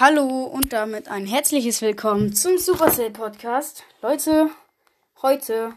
Hallo 0.00 0.44
und 0.44 0.72
damit 0.72 1.08
ein 1.08 1.26
herzliches 1.26 1.82
Willkommen 1.82 2.32
zum 2.32 2.56
Supercell 2.56 3.10
Podcast. 3.10 3.82
Leute, 4.00 4.48
heute 5.22 5.76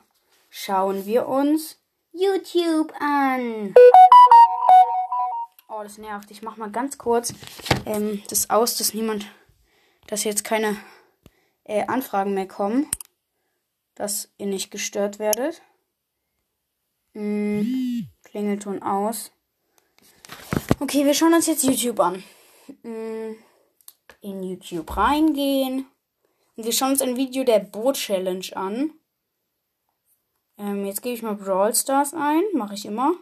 schauen 0.51 1.08
wir 1.08 1.28
uns 1.28 1.79
YouTube 2.12 2.94
an. 2.99 3.73
Oh, 5.68 5.81
das 5.81 5.97
nervt. 5.97 6.29
Ich 6.29 6.44
mach 6.44 6.55
mal 6.55 6.70
ganz 6.70 6.99
kurz 6.99 7.34
ähm, 7.88 8.21
das 8.29 8.52
aus, 8.52 8.78
dass 8.78 8.94
niemand, 8.94 9.26
dass 10.05 10.23
jetzt 10.23 10.43
keine 10.43 10.77
äh, 11.63 11.88
Anfragen 11.88 12.35
mehr 12.35 12.47
kommen, 12.47 12.91
dass 13.95 14.29
ihr 14.38 14.45
nicht 14.45 14.69
gestört 14.69 15.17
werdet. 15.17 15.63
Hm, 17.15 18.07
Klingelton 18.23 18.83
aus. 18.83 19.31
Okay, 20.79 21.07
wir 21.07 21.15
schauen 21.15 21.33
uns 21.33 21.47
jetzt 21.47 21.63
YouTube 21.63 21.99
an. 21.99 22.23
Hm, 22.83 23.35
in 24.21 24.43
YouTube 24.43 24.95
reingehen. 24.95 25.85
Und 26.55 26.66
wir 26.66 26.71
schauen 26.71 26.91
uns 26.91 27.02
ein 27.02 27.17
Video 27.17 27.43
der 27.43 27.59
Boot-Challenge 27.59 28.55
an. 28.55 28.93
Ähm, 30.57 30.85
jetzt 30.85 31.02
gebe 31.02 31.16
ich 31.16 31.23
mal 31.23 31.35
Brawl 31.35 31.73
Stars 31.73 32.13
ein. 32.13 32.43
Mache 32.53 32.76
ich 32.76 32.85
immer. 32.85 33.13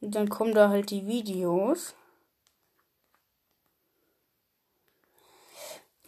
Und 0.00 0.14
dann 0.14 0.28
kommen 0.28 0.54
da 0.54 0.68
halt 0.68 0.90
die 0.90 1.06
Videos. 1.06 1.94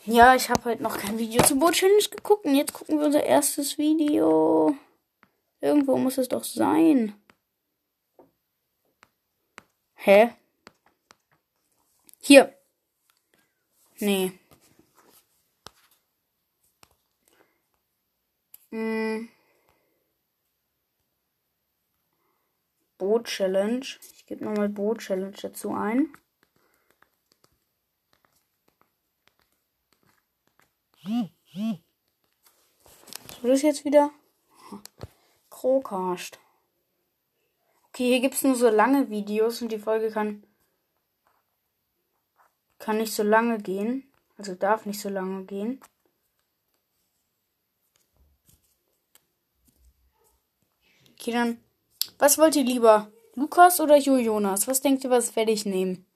Ja, 0.04 0.36
ich 0.36 0.50
habe 0.50 0.66
halt 0.66 0.80
noch 0.80 0.98
kein 0.98 1.18
Video 1.18 1.42
zur 1.42 1.58
Boot 1.58 1.74
Challenge 1.74 2.08
geguckt. 2.10 2.44
Und 2.44 2.54
jetzt 2.54 2.72
gucken 2.72 2.98
wir 2.98 3.06
unser 3.06 3.24
erstes 3.24 3.76
Video. 3.76 4.76
Irgendwo 5.60 5.96
muss 5.96 6.18
es 6.18 6.28
doch 6.28 6.44
sein. 6.44 7.14
Hä? 9.94 10.30
Hier. 12.20 12.56
Nee. 13.98 14.38
Hm. 18.70 19.28
Boot 22.98 23.26
Challenge. 23.26 23.86
Ich 24.14 24.26
gebe 24.26 24.44
nochmal 24.44 24.68
Boot 24.68 24.98
Challenge 24.98 25.36
dazu 25.40 25.72
ein. 25.72 26.12
Was 31.04 31.30
wird 33.42 33.52
das 33.52 33.62
jetzt 33.62 33.84
wieder? 33.84 34.10
Crowcast. 35.50 36.38
Okay, 37.88 38.08
hier 38.08 38.20
gibt 38.20 38.34
es 38.34 38.42
nur 38.42 38.56
so 38.56 38.68
lange 38.68 39.08
Videos 39.08 39.62
und 39.62 39.72
die 39.72 39.78
Folge 39.78 40.10
kann 40.10 40.44
kann 42.86 42.98
nicht 42.98 43.12
so 43.12 43.24
lange 43.24 43.58
gehen. 43.58 44.08
Also 44.38 44.54
darf 44.54 44.86
nicht 44.86 45.00
so 45.00 45.08
lange 45.08 45.44
gehen. 45.44 45.80
Okay, 51.14 51.32
dann. 51.32 51.60
Was 52.20 52.38
wollt 52.38 52.54
ihr 52.54 52.62
lieber? 52.62 53.10
Lukas 53.34 53.80
oder 53.80 53.96
Jo 53.96 54.16
Jonas? 54.16 54.68
Was 54.68 54.82
denkt 54.82 55.02
ihr, 55.02 55.10
was 55.10 55.34
werde 55.34 55.50
ich 55.50 55.66
nehmen? 55.66 56.06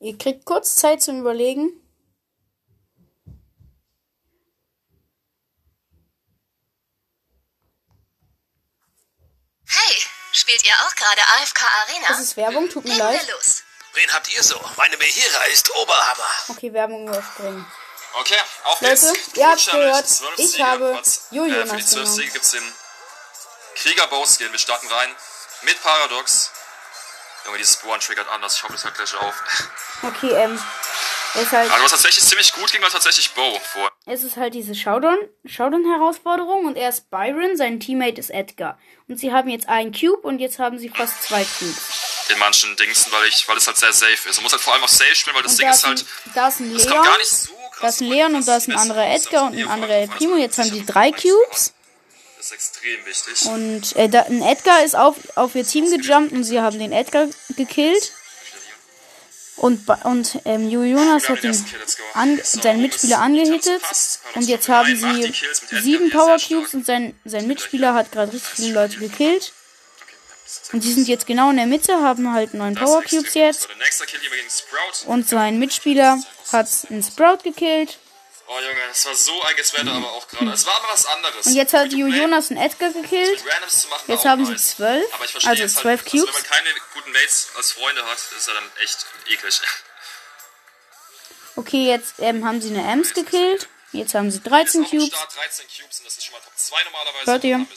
Ihr 0.00 0.18
kriegt 0.18 0.44
kurz 0.44 0.74
Zeit 0.74 1.00
zum 1.00 1.20
Überlegen. 1.20 1.70
Hey, 9.64 10.02
spielt 10.32 10.64
ihr 10.64 10.72
auch 10.72 10.94
gerade 10.96 11.20
AFK 11.36 11.62
Arena? 11.62 12.08
Das 12.08 12.20
ist 12.20 12.36
Werbung, 12.36 12.68
tut 12.68 12.84
mir 12.84 12.98
leid. 12.98 13.28
los. 13.32 13.62
Wen 13.98 14.14
habt 14.14 14.32
ihr 14.32 14.42
so? 14.44 14.60
Meine 14.76 14.96
Behira 14.96 15.44
ist 15.52 15.74
Oberhammer. 15.74 16.28
Okay, 16.48 16.72
Werbung 16.72 17.08
überspringen. 17.08 17.66
Okay, 18.20 18.36
auf 18.64 18.80
Leute, 18.80 18.94
geht's. 18.94 19.36
ihr 19.36 19.56
Challenge, 19.56 19.86
gehört. 19.90 20.08
12 20.08 20.38
Ich 20.38 20.50
Siege. 20.52 20.64
habe 20.66 20.94
Was, 20.98 21.26
äh, 21.32 21.34
Jonas 21.34 21.70
Für 21.70 21.76
die 21.76 21.84
12 21.84 21.90
genommen. 21.90 22.06
Siege 22.16 22.30
gibt's 22.30 22.50
den 22.52 22.72
Krieger 23.74 24.06
Bow-Skin. 24.06 24.52
Wir 24.52 24.58
starten 24.58 24.86
rein 24.88 25.10
mit 25.62 25.82
Paradox. 25.82 26.52
Junge, 27.44 27.58
dieses 27.58 27.76
Bohren 27.78 28.00
triggert 28.00 28.28
anders. 28.28 28.56
Ich 28.56 28.62
hoffe, 28.62 28.74
das 28.74 28.84
hört 28.84 28.94
gleich 28.94 29.14
auf. 29.16 29.34
Okay, 30.02 30.30
ähm. 30.32 30.62
Es 31.34 31.42
ist 31.42 31.52
halt, 31.52 31.70
Also 31.70 31.84
was 31.84 31.90
tatsächlich 31.90 32.24
ziemlich 32.24 32.52
gut 32.52 32.72
ging, 32.72 32.80
war 32.80 32.88
tatsächlich 32.90 33.30
Bow 33.34 33.60
vor. 33.60 33.90
es 34.06 34.22
ist 34.22 34.36
halt 34.38 34.54
diese 34.54 34.74
Showdown, 34.74 35.18
Showdown-Herausforderung 35.44 36.64
und 36.66 36.76
er 36.76 36.88
ist 36.88 37.10
Byron, 37.10 37.56
sein 37.56 37.80
Teammate 37.80 38.18
ist 38.18 38.30
Edgar. 38.30 38.78
Und 39.08 39.18
sie 39.18 39.32
haben 39.32 39.48
jetzt 39.50 39.68
einen 39.68 39.92
Cube 39.92 40.22
und 40.26 40.38
jetzt 40.38 40.58
haben 40.58 40.78
sie 40.78 40.88
fast 40.88 41.22
zwei 41.24 41.44
Cubes. 41.44 41.97
In 42.30 42.38
manchen 42.38 42.76
Dingsen, 42.76 43.10
weil 43.10 43.26
ich, 43.28 43.48
weil 43.48 43.56
es 43.56 43.66
halt 43.66 43.78
sehr 43.78 43.92
safe 43.92 44.28
ist. 44.28 44.36
Man 44.36 44.42
muss 44.42 44.52
halt 44.52 44.62
vor 44.62 44.74
allem 44.74 44.84
auf 44.84 44.90
Safe 44.90 45.14
spielen, 45.14 45.34
weil 45.36 45.42
das 45.42 45.52
Und 45.52 45.58
Ding 45.60 45.68
da 45.68 45.74
ist 45.74 45.86
halt. 45.86 46.04
da 46.34 46.48
ist 46.48 46.60
ein 46.60 46.74
Leon, 46.74 46.88
kommt 46.90 47.04
gar 47.04 47.18
nicht 47.18 47.30
so 47.30 47.52
krass. 47.52 47.80
da 47.80 47.88
ist 47.88 48.00
ein 48.02 48.08
Leon 48.08 48.34
und 48.34 48.48
da 48.48 48.56
ist 48.56 48.68
ein 48.68 48.76
anderer 48.76 49.06
Edgar 49.06 49.44
und 49.46 49.56
ein 49.58 49.68
anderer 49.68 49.94
El. 49.94 50.08
Primo. 50.08 50.36
Jetzt 50.36 50.58
haben 50.58 50.70
ist 50.70 50.86
drei 50.86 51.10
Cubes. 51.10 51.72
Das 52.36 52.46
ist 52.46 52.52
extrem 52.52 53.06
wichtig. 53.06 53.46
Und 53.46 53.96
äh, 53.96 54.08
da, 54.08 54.22
ein 54.22 54.42
Edgar 54.42 54.84
ist 54.84 54.94
auf, 54.94 55.16
auf 55.36 55.54
ihr 55.54 55.66
Team 55.66 55.90
gejumpt 55.90 56.32
und 56.32 56.44
sie 56.44 56.60
haben 56.60 56.78
den 56.78 56.92
Edgar 56.92 57.26
gekillt. 57.56 58.12
Und, 59.56 59.88
und 60.04 60.38
ähm, 60.44 60.70
Jo 60.70 60.82
Jonas 60.84 61.28
haben 61.28 61.36
hat 61.36 61.42
den 61.42 61.64
an, 62.14 62.40
seinen 62.44 62.80
Mitspieler 62.80 63.18
angehittet. 63.18 63.82
Und 64.34 64.42
jetzt 64.42 64.68
haben 64.68 64.96
sie 64.96 65.32
die 65.72 65.80
sieben 65.80 66.04
die 66.04 66.10
Power. 66.10 66.36
Cubes 66.38 66.74
und 66.74 66.86
sein, 66.86 67.18
sein 67.24 67.48
Mitspieler 67.48 67.94
hat 67.94 68.12
gerade 68.12 68.32
richtig 68.32 68.50
viele 68.54 68.74
Leute 68.74 68.98
gekillt. 68.98 69.52
Und 70.72 70.82
die 70.84 70.92
sind 70.92 71.08
jetzt 71.08 71.26
genau 71.26 71.50
in 71.50 71.56
der 71.56 71.66
Mitte, 71.66 72.02
haben 72.02 72.32
halt 72.32 72.54
neun 72.54 72.74
Das 72.74 72.84
Power 72.84 73.02
Cubes 73.02 73.34
jetzt. 73.34 73.68
Und 75.06 75.28
sein 75.28 75.58
Mitspieler 75.58 76.18
hat 76.52 76.68
einen 76.90 77.02
Sprout 77.02 77.38
gekillt. 77.44 77.98
Oh 78.50 78.58
Junge, 78.60 78.80
es 78.90 79.04
war 79.04 79.14
so 79.14 79.44
eigenes 79.44 79.74
Wetter, 79.74 79.92
aber 79.92 80.10
auch 80.10 80.26
gerade. 80.26 80.50
Es 80.52 80.64
war 80.64 80.74
aber 80.76 80.88
was 80.90 81.04
anderes. 81.04 81.46
Und 81.46 81.54
jetzt 81.54 81.74
hat 81.74 81.90
play 81.90 81.98
Jonas 81.98 82.50
einen 82.50 82.58
Edgar 82.58 82.90
gekillt. 82.92 83.44
Jetzt 84.06 84.24
haben 84.24 84.46
sie 84.46 84.56
zwölf, 84.56 85.04
also 85.20 85.46
halt, 85.46 85.70
zwölf 85.70 86.00
Also 86.02 86.16
wenn 86.16 86.20
Cubes. 86.22 86.32
man 86.32 86.42
keine 86.44 86.68
guten 86.94 87.12
Mates 87.12 87.48
als 87.56 87.72
Freunde 87.72 88.06
hat, 88.06 88.16
ist 88.16 88.48
er 88.48 88.54
dann 88.54 88.70
echt 88.82 89.06
eklig. 89.30 89.60
Okay, 91.56 91.88
jetzt 91.88 92.14
ähm, 92.20 92.44
haben 92.44 92.62
sie 92.62 92.68
eine 92.68 92.88
Ems 92.88 93.14
gekillt. 93.14 93.68
Jetzt 93.90 94.14
haben 94.14 94.30
sie 94.30 94.40
13 94.40 94.82
Ist 94.82 94.88
auch 94.88 94.92
am 94.92 94.98
Cubes. 95.00 95.08
Start 95.08 95.36
13 95.36 95.66
Cubes 95.66 95.98
und 95.98 96.06
das 96.06 96.16
ist 96.16 96.24
schon 96.24 96.32
mal 96.34 96.40
Top 96.40 96.52
2 96.56 96.84
normalerweise. 96.84 97.32
Hört 97.32 97.42
ihr? 97.44 97.56
Und 97.56 97.68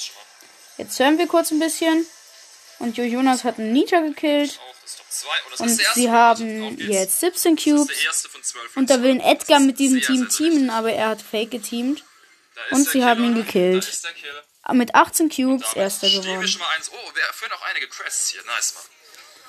Jetzt 0.77 0.99
hören 0.99 1.17
wir 1.17 1.27
kurz 1.27 1.49
ein 1.49 1.57
bisschen. 1.59 2.05
Und 2.81 2.97
Jo 2.97 3.03
Jonas 3.03 3.43
hat 3.43 3.59
einen 3.59 3.73
Nita 3.73 3.99
gekillt. 4.01 4.59
auch 4.59 4.81
das 4.81 4.97
Top 4.97 5.05
2. 5.57 5.63
Und, 5.63 5.81
sie 5.95 6.09
haben 6.11 6.77
jetzt 6.79 7.19
17 7.19 7.55
Das 7.55 7.65
ist 7.65 7.71
Cubes. 7.71 7.87
der 7.97 8.05
erste 8.05 8.29
von 8.29 8.43
12. 8.43 8.77
Und 8.77 8.89
da 8.89 9.01
will 9.03 9.11
ein 9.11 9.19
Edgar 9.19 9.59
mit 9.59 9.79
diesem 9.79 10.01
Team 10.01 10.27
teamen, 10.29 10.69
aber 10.69 10.91
er 10.91 11.09
hat 11.09 11.21
Fake 11.21 11.51
geteamt. 11.51 12.03
Und 12.71 12.87
sie 12.87 13.03
haben 13.03 13.23
ihn 13.23 13.35
gekillt. 13.35 13.87
Mit 14.73 14.95
18 14.95 15.29
Cubes 15.29 15.73
erster 15.73 16.09
geworden. 16.09 16.45
Oh, 16.91 17.15
wir 17.15 17.23
erfüllen 17.23 17.51
auch 17.53 17.61
einige 17.69 17.87
Crests 17.87 18.29
hier. 18.29 18.41
Nice, 18.45 18.73
Mann. 18.75 18.83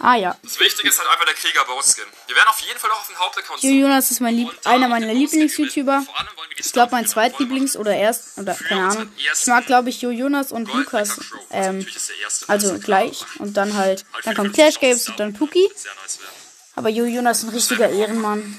Ah 0.02 0.16
ja. 0.16 0.36
Das 0.42 0.58
Wichtige 0.58 0.88
ist 0.88 0.98
halt 0.98 1.08
einfach 1.08 1.24
der 1.26 1.34
Krieger 1.34 1.64
Bow-Skin. 1.64 2.02
Wir 2.26 2.34
werden 2.34 2.48
auf 2.48 2.58
jeden 2.58 2.78
Fall 2.78 2.90
auch 2.90 2.98
auf 2.98 3.06
den 3.06 3.16
Hauptaccount 3.16 3.62
Jo 3.62 3.70
Jonas 3.70 4.10
ist 4.10 4.20
mein 4.20 4.34
Lieb 4.34 4.48
Und 4.48 4.66
einer 4.66 4.88
meiner 4.88 5.14
Lieblings-YouTuber. 5.14 6.04
Ich 6.56 6.72
glaube 6.72 6.90
mein 6.90 7.06
Zweitlieblings 7.06 7.76
oder 7.76 7.94
erst 7.94 8.36
oder 8.36 8.54
keine 8.54 8.88
Ahnung. 8.88 9.12
Ich 9.16 9.46
mag 9.46 9.64
glaube 9.66 9.90
ich 9.90 10.02
Jo 10.02 10.10
Jonas 10.10 10.50
und 10.50 10.68
Gold 10.68 10.86
Lukas. 10.86 11.20
Ähm, 11.52 11.86
also 12.48 12.74
ist 12.74 12.84
gleich 12.84 13.24
und 13.38 13.56
dann 13.56 13.74
halt 13.76 14.04
Halt 14.12 14.26
dann 14.26 14.34
kommt 14.34 14.54
Clash 14.54 14.76
50.000 14.76 14.80
Games 14.80 15.08
und 15.08 15.20
dann 15.20 15.34
Puki. 15.34 15.62
Werden. 15.62 15.96
Aber 16.74 16.88
Jo 16.88 17.04
Jonas 17.04 17.38
ist 17.38 17.44
ein 17.44 17.50
richtiger 17.50 17.88
Ehrenmann. 17.88 18.58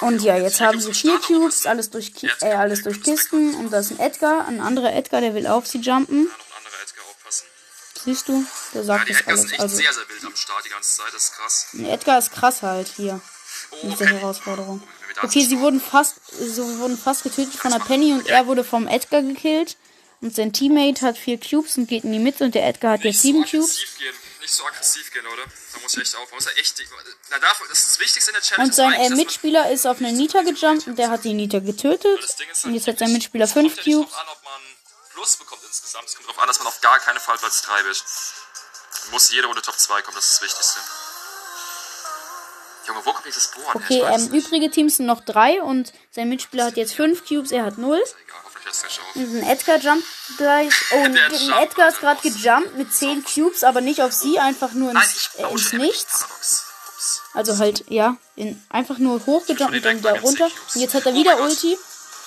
Und 0.00 0.22
ja, 0.22 0.36
jetzt 0.36 0.60
haben 0.60 0.80
sie 0.80 0.94
vier 0.94 1.18
Cubes, 1.18 1.66
alles 1.66 1.90
durch, 1.90 2.12
äh, 2.40 2.52
alles 2.52 2.84
durch 2.84 3.02
Kisten. 3.02 3.54
Und 3.56 3.70
da 3.72 3.80
ist 3.80 3.90
ein 3.90 3.98
Edgar, 3.98 4.46
ein 4.46 4.60
anderer 4.60 4.94
Edgar, 4.94 5.20
der 5.20 5.34
will 5.34 5.46
auf 5.46 5.66
sie 5.66 5.78
jumpen. 5.78 6.30
Siehst 8.04 8.28
du? 8.28 8.44
Der 8.74 8.80
Ja, 8.82 8.86
sagt 8.86 9.08
die 9.08 9.12
das 9.12 9.20
Edgars 9.20 9.40
sind 9.40 9.48
alles. 9.48 9.52
echt 9.52 9.60
Also, 9.60 9.76
sehr, 9.76 9.92
sehr 9.92 10.08
wild 10.08 10.24
am 10.24 10.36
Start 10.36 10.64
die 10.64 10.68
ganze 10.70 10.96
Zeit. 10.96 11.14
Das 11.14 11.22
ist 11.24 11.32
krass. 11.34 11.66
Edgar 11.78 12.18
ist 12.18 12.32
krass 12.32 12.62
halt 12.62 12.88
hier. 12.96 13.20
Oh, 13.70 13.76
In 13.82 13.90
dieser 13.90 14.04
okay. 14.04 14.14
Herausforderung. 14.14 14.82
Da 15.16 15.24
Okay, 15.24 15.44
sie 15.44 15.58
wurden 15.58 15.80
fast, 15.80 16.16
so 16.38 16.78
wurden 16.78 16.96
fast 16.96 17.24
getötet 17.24 17.54
von 17.54 17.72
der 17.72 17.80
Penny 17.80 18.12
und 18.12 18.26
er 18.28 18.46
wurde 18.46 18.64
vom 18.64 18.86
Edgar 18.88 19.22
gekillt. 19.22 19.76
Und 20.22 20.34
sein 20.34 20.52
Teammate 20.52 21.00
hat 21.02 21.16
vier 21.16 21.38
Cubes 21.40 21.78
und 21.78 21.88
geht 21.88 22.04
in 22.04 22.12
die 22.12 22.18
Mitte 22.18 22.44
und 22.44 22.54
der 22.54 22.66
Edgar 22.66 22.92
hat 22.92 23.04
jetzt 23.04 23.14
Nicht 23.14 23.22
sieben 23.22 23.44
so 23.44 23.58
Cubes. 23.58 23.76
gehen. 23.98 24.14
Nicht 24.40 24.52
so 24.52 24.64
aggressiv 24.66 25.10
gehen, 25.12 25.24
Leute. 25.24 25.42
Da 25.72 25.80
muss 25.80 25.94
ich 25.94 26.00
echt. 26.02 26.14
Man 26.14 26.24
muss 26.32 26.44
ja 26.44 26.50
echt. 26.58 26.82
Na, 27.30 27.38
dafür, 27.38 27.66
das 27.68 27.78
ist 27.80 27.88
das 27.90 28.00
Wichtigste 28.00 28.30
in 28.30 28.34
der 28.34 28.42
Challenge. 28.42 28.66
Und 28.68 28.74
sein 28.74 28.92
äh, 28.92 29.10
Mitspieler 29.10 29.70
ist 29.70 29.86
auf 29.86 29.98
eine 29.98 30.12
Nita 30.12 30.42
gejumpt 30.42 30.86
und 30.88 30.98
der 30.98 31.10
hat 31.10 31.24
die 31.24 31.32
Nita 31.34 31.58
getötet. 31.60 32.18
Ist 32.20 32.40
Und 32.40 32.46
halt 32.64 32.74
jetzt 32.74 32.86
hat 32.88 32.98
sein 32.98 33.12
Mitspieler 33.12 33.46
fünf 33.48 33.76
ja 33.76 33.82
Cubes. 33.82 34.12
an, 34.14 34.26
Plus 35.20 35.36
bekommt 35.36 35.60
insgesamt. 35.68 36.08
Es 36.08 36.14
kommt 36.14 36.28
darauf 36.28 36.40
an, 36.40 36.48
dass 36.48 36.58
man 36.60 36.68
auf 36.68 36.80
gar 36.80 36.98
keinen 36.98 37.20
Fall 37.20 37.36
Platz 37.36 37.60
3 37.60 37.84
wird. 37.84 38.02
Muss 39.10 39.30
jede 39.30 39.46
Runde 39.48 39.60
Top 39.60 39.78
2 39.78 40.00
kommen, 40.00 40.14
das 40.14 40.24
ist 40.24 40.32
das 40.32 40.42
Wichtigste. 40.42 40.80
Junge, 42.88 43.04
wo 43.04 43.12
kommt 43.12 43.26
dieses 43.26 43.48
Bohren? 43.48 43.82
Okay, 43.82 44.00
weiß 44.00 44.28
ähm, 44.28 44.32
übrige 44.32 44.70
Teams 44.70 44.96
sind 44.96 45.04
noch 45.04 45.22
drei 45.22 45.60
und 45.60 45.92
sein 46.10 46.30
Mitspieler 46.30 46.64
hat 46.64 46.78
jetzt 46.78 46.94
fünf 46.94 47.26
Cubes, 47.28 47.52
er 47.52 47.66
hat 47.66 47.76
null. 47.76 47.98
Egal, 47.98 48.40
hoffentlich 48.44 48.64
hört 48.64 48.74
es 48.74 48.80
gleich 48.80 49.00
auf. 49.00 49.16
Und 49.16 49.36
ein 49.36 49.42
Edgar 49.42 49.76
jumpt 49.76 50.06
gleich. 50.38 50.72
Oh, 50.92 51.04
ein, 51.04 51.16
Edgar 51.64 51.88
ist 51.90 52.00
gerade 52.00 52.22
gejumpt 52.22 52.76
mit 52.76 52.94
zehn 52.94 53.22
Cubes, 53.22 53.62
aber 53.62 53.82
nicht 53.82 54.00
auf 54.00 54.12
sie, 54.14 54.38
einfach 54.38 54.72
nur 54.72 54.92
ins, 54.92 55.32
äh, 55.36 55.42
ins 55.42 55.72
Nichts. 55.74 56.24
Also 57.34 57.58
halt, 57.58 57.84
ja, 57.88 58.16
in, 58.36 58.64
einfach 58.70 58.96
nur 58.96 59.26
hochgejumpt 59.26 59.74
und 59.74 59.84
dann 59.84 59.98
wieder 59.98 60.18
runter. 60.20 60.46
Und 60.46 60.80
jetzt 60.80 60.94
hat 60.94 61.04
er 61.04 61.12
Oh 61.12 61.14
wieder. 61.14 61.38
Ulti. 61.40 61.76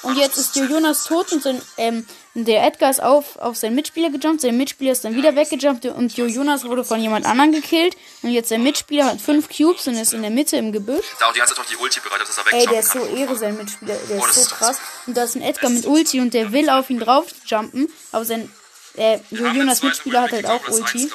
Und 0.04 0.18
jetzt 0.18 0.38
ist 0.38 0.56
Jonas 0.56 1.06
tot 1.06 1.32
und 1.32 1.42
sein, 1.42 1.62
ähm, 1.78 2.06
der 2.36 2.64
Edgar 2.66 2.90
ist 2.90 3.02
auf, 3.02 3.38
auf 3.38 3.58
seinen 3.58 3.76
Mitspieler 3.76 4.10
gejumpt. 4.10 4.42
Sein 4.42 4.58
Mitspieler 4.58 4.92
ist 4.92 5.06
dann 5.06 5.16
wieder 5.16 5.36
weggejumpt 5.36 5.86
und 5.86 6.18
Jo 6.18 6.26
Jonas 6.26 6.64
wurde 6.66 6.84
von 6.84 7.00
jemand 7.00 7.26
anderem 7.28 7.52
gekillt. 7.52 7.96
Und 8.24 8.32
jetzt 8.32 8.50
sein 8.50 8.64
Mitspieler 8.64 9.06
hat 9.06 9.22
fünf 9.22 9.50
Cubes 9.56 9.88
und 9.88 9.94
ist 9.96 10.14
in 10.14 10.22
der 10.24 10.32
Mitte 10.32 10.58
im 10.58 10.72
Gebüsch. 10.72 11.06
Da 11.20 11.28
auch 11.28 11.34
die 11.34 11.40
ganze 11.40 11.54
Zeit 11.54 11.64
noch 11.64 11.70
die 11.70 11.78
Ulti 11.78 12.00
bereit, 12.00 12.22
dass 12.22 12.38
er 12.38 12.54
Ey, 12.54 12.66
der 12.66 12.80
ist 12.80 12.92
so. 12.92 13.06
Ehre, 13.06 13.36
sein 13.36 13.56
Mitspieler. 13.56 13.96
Der 14.10 14.20
Oh, 14.20 14.26
ist 14.26 14.50
so 14.50 14.56
krass. 14.56 14.80
Und 15.06 15.16
da 15.16 15.24
ist 15.26 15.36
ein 15.36 15.44
Edgar 15.44 15.70
mit 15.70 15.86
Ulti 15.86 16.20
und 16.22 16.34
der 16.34 16.52
will 16.52 16.70
auf 16.70 16.90
ihn 16.90 17.00
drauf 17.00 17.26
jumpen. 17.46 17.88
Aber 18.12 18.26
sein, 18.26 18.52
äh, 18.96 19.20
Jo 19.30 19.46
Jonas 19.48 19.84
Mitspieler 19.84 20.24
hat 20.24 20.32
halt 20.32 20.48
auch 20.48 20.68
Ulti. 20.70 21.12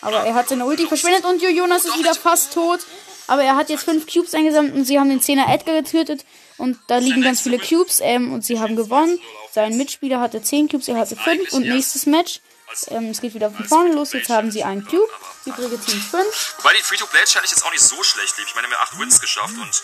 Aber 0.00 0.18
er 0.24 0.34
hat 0.34 0.48
seine 0.48 0.64
Ulti 0.64 0.86
verschwendet 0.86 1.24
und 1.24 1.40
Jo 1.40 1.48
Jonas 1.50 1.84
ist 1.84 1.98
wieder 1.98 2.14
fast 2.14 2.52
tot. 2.52 2.80
Aber 3.28 3.42
er 3.42 3.56
hat 3.56 3.68
jetzt 3.70 3.84
fünf 3.84 4.06
Cubes 4.12 4.34
eingesammelt 4.34 4.74
und 4.74 4.84
sie 4.86 4.98
haben 4.98 5.10
den 5.10 5.20
10er 5.20 5.52
Edgar 5.52 5.74
getötet. 5.82 6.24
Und 6.58 6.78
da 6.88 6.98
liegen 6.98 7.22
ganz 7.22 7.40
viele 7.40 7.58
Cubes 7.58 8.00
ähm, 8.00 8.32
und 8.32 8.44
sie 8.44 8.60
haben 8.60 8.76
gewonnen. 8.76 9.18
Sein 9.52 9.76
Mitspieler 9.76 10.20
hatte 10.20 10.42
10 10.42 10.68
Cubes, 10.68 10.88
er 10.88 10.96
hatte 10.96 11.16
5. 11.16 11.52
Und 11.52 11.62
nächstes 11.68 12.04
Match, 12.06 12.40
ähm, 12.88 13.10
es 13.10 13.20
geht 13.20 13.34
wieder 13.34 13.50
von 13.50 13.64
vorne 13.64 13.92
los. 13.92 14.12
Jetzt 14.12 14.28
haben 14.28 14.50
sie 14.50 14.64
einen 14.64 14.84
Cube. 14.84 15.08
Übrige 15.46 15.78
Team 15.80 16.00
5. 16.00 16.54
Wobei 16.58 16.74
die 16.74 16.82
Free-to-Play-Challenge 16.82 17.48
jetzt 17.48 17.64
auch 17.64 17.70
nicht 17.70 17.82
so 17.82 18.02
schlecht 18.02 18.36
lief. 18.38 18.48
Ich 18.48 18.54
meine, 18.54 18.68
wir 18.68 18.76
haben 18.76 18.88
8 18.92 19.00
Wins 19.00 19.20
geschafft 19.20 19.54
und 19.54 19.82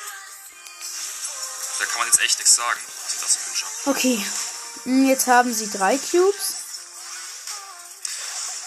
da 1.78 1.84
kann 1.86 1.98
man 1.98 2.06
jetzt 2.08 2.20
echt 2.20 2.38
nichts 2.38 2.56
sagen. 2.56 2.80
Das? 3.20 3.38
Okay. 3.86 4.24
Mm, 4.84 5.08
Jetzt 5.08 5.26
haben 5.26 5.52
sie 5.52 5.70
drei 5.70 5.96
Cubes. 5.96 6.54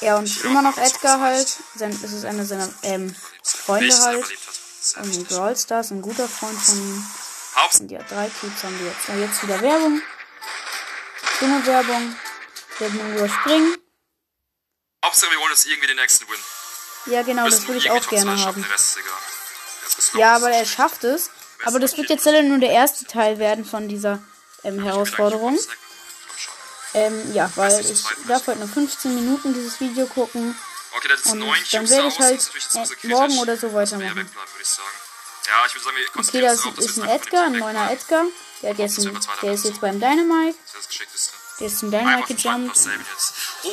Er 0.02 0.18
und 0.18 0.44
immer 0.44 0.62
noch 0.62 0.78
Edgar 0.78 1.20
halt. 1.20 1.58
Sein, 1.76 1.98
das 2.02 2.12
ist 2.12 2.26
einer 2.26 2.46
seiner 2.46 2.70
ähm, 2.84 3.16
Freunde 3.44 3.96
halt. 4.02 4.26
Und. 4.98 5.28
Brawl 5.28 5.58
Stars, 5.58 5.92
ein 5.92 6.02
guter 6.02 6.30
Freund 6.30 6.58
von 6.60 6.78
ihm. 6.78 7.06
Und 7.80 7.92
ja, 7.92 8.02
drei 8.04 8.30
Cubes 8.30 8.64
haben 8.64 8.80
wir 8.80 8.88
jetzt. 8.88 9.10
Und 9.10 9.22
jetzt 9.22 9.44
wieder 9.44 9.62
Werbung. 9.62 10.02
Dumme 11.40 11.66
Werbung. 11.66 12.16
Werden 12.80 13.00
wir 13.00 13.18
überspringen. 13.18 13.76
Hauptsache, 15.04 15.32
wir 15.32 15.40
holen 15.40 15.52
uns 15.52 15.66
irgendwie 15.66 15.88
den 15.88 15.98
nächsten 15.98 16.28
Win. 16.28 16.40
Ja, 17.14 17.22
genau, 17.24 17.46
das 17.46 17.68
würde 17.68 17.80
ich 17.80 17.90
auch 17.90 18.08
gerne 18.10 18.44
haben. 18.44 18.64
Rest 18.64 19.00
Ja, 20.14 20.36
aber 20.36 20.50
er 20.50 20.66
schafft 20.66 21.04
es. 21.04 21.30
Aber 21.66 21.80
das 21.80 21.98
wird 21.98 22.10
jetzt 22.10 22.26
leider 22.26 22.44
nur 22.44 22.60
der 22.60 22.72
erste 22.72 23.06
Teil 23.06 23.40
werden 23.40 23.66
von 23.66 23.88
dieser 23.88 24.20
ähm, 24.64 24.82
Herausforderung. 24.82 25.58
Ähm, 26.94 27.34
ja, 27.34 27.52
weil 27.56 27.80
ich 27.80 28.04
darf 28.28 28.48
heute 28.48 28.60
nur 28.60 28.68
15 28.68 29.14
Minuten 29.14 29.54
dieses 29.54 29.80
Video 29.80 30.06
gucken. 30.08 30.56
Okay, 30.96 31.08
das 31.10 31.22
ist 31.22 31.32
Und 31.32 31.42
dann 31.42 31.90
werde 31.90 32.08
ich 32.08 32.20
halt 32.20 32.52
jetzt 32.54 33.04
äh, 33.04 33.08
morgen 33.08 33.38
oder 33.40 33.58
so 33.58 33.74
weitermachen. 33.74 34.30
Ja, 35.46 35.66
ich 35.66 35.74
würde 35.76 35.84
sagen, 35.86 35.96
wir 35.98 36.22
Okay, 36.22 36.42
das 36.42 36.58
darauf, 36.62 36.78
ist 36.80 37.00
ein 37.00 37.10
Edgar, 37.10 37.44
ein 37.46 37.54
neuner 37.60 37.92
Edgar. 37.92 38.26
Der, 38.62 38.72
hat 38.72 38.80
jetzt 38.80 39.00
ein, 39.00 39.20
der 39.44 39.54
ist 39.54 39.66
jetzt 39.66 39.80
beim 39.82 40.00
Dynamite. 40.00 40.58
Das 40.74 40.82
ist 40.86 41.00
das. 41.14 41.32
Der 41.60 41.68
ist 41.68 41.80
zum 41.80 41.92
Dynamite 41.92 42.34
gejumpt. 42.34 42.78
Oh, 43.64 43.70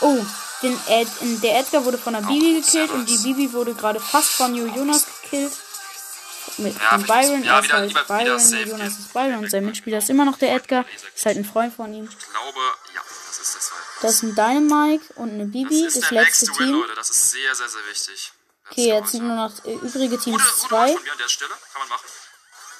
Oh, 0.00 0.26
den 0.62 0.78
Ed, 0.88 1.08
der 1.42 1.58
Edgar 1.60 1.84
wurde 1.84 1.96
von 1.98 2.12
der 2.12 2.20
Bibi 2.20 2.60
gekillt 2.60 2.90
und 2.90 3.06
die 3.08 3.16
Bibi 3.18 3.52
wurde 3.52 3.74
gerade 3.74 3.98
fast 3.98 4.32
von 4.32 4.54
Jo 4.54 4.66
Jonas 4.66 5.06
gekillt. 5.22 5.52
Mit 6.58 6.74
Ja, 6.78 6.90
von 6.90 7.02
Byron. 7.04 7.42
ja, 7.42 7.54
er 7.54 7.58
ist 7.60 7.64
wieder- 7.64 7.74
halt 7.78 7.90
wieder 7.90 8.04
Byron, 8.04 8.66
Jonas 8.68 8.92
ist 8.98 9.12
Byron 9.12 9.34
und 9.36 9.50
sein 9.50 9.64
Mitspieler 9.64 9.98
ist 9.98 10.08
immer 10.10 10.24
noch 10.24 10.38
der 10.38 10.54
Edgar. 10.54 10.84
Ist 11.14 11.26
halt 11.26 11.36
ein 11.38 11.44
Freund 11.44 11.74
von 11.74 11.92
ihm. 11.92 12.04
ich 12.08 12.30
glaube, 12.30 12.60
ja, 12.94 13.00
das 13.26 13.38
ist 13.40 13.54
der 13.54 13.60
zweite. 13.60 13.82
Das 14.02 14.12
ist 14.14 14.22
ein 14.22 14.34
Dynamite 14.34 15.04
und 15.14 15.30
eine 15.30 15.46
Bibi, 15.46 15.84
Das 15.84 15.94
das, 15.94 16.02
ist 16.02 16.10
der 16.10 16.22
letzte 16.22 16.44
nächste 16.46 16.60
Win, 16.60 16.68
Team. 16.72 16.80
Leute. 16.80 16.94
Das 16.94 17.10
ist 17.10 17.30
sehr, 17.30 17.54
sehr, 17.54 17.68
sehr 17.68 17.86
wichtig. 17.90 18.32
Okay, 18.70 18.88
jetzt 18.88 19.12
sind 19.12 19.26
nur 19.26 19.36
noch 19.36 19.52
äh, 19.64 19.74
übrige 19.74 20.18
Teams 20.18 20.42
Gute, 20.42 20.54
gute 20.54 20.68
2. 20.68 20.76
Wahl 20.76 20.92
von 20.94 21.02
mir 21.02 21.12
an 21.12 21.18
der 21.18 21.28
Stelle. 21.28 21.50
Kann 21.72 21.80
man 21.80 21.88
machen. 21.88 22.06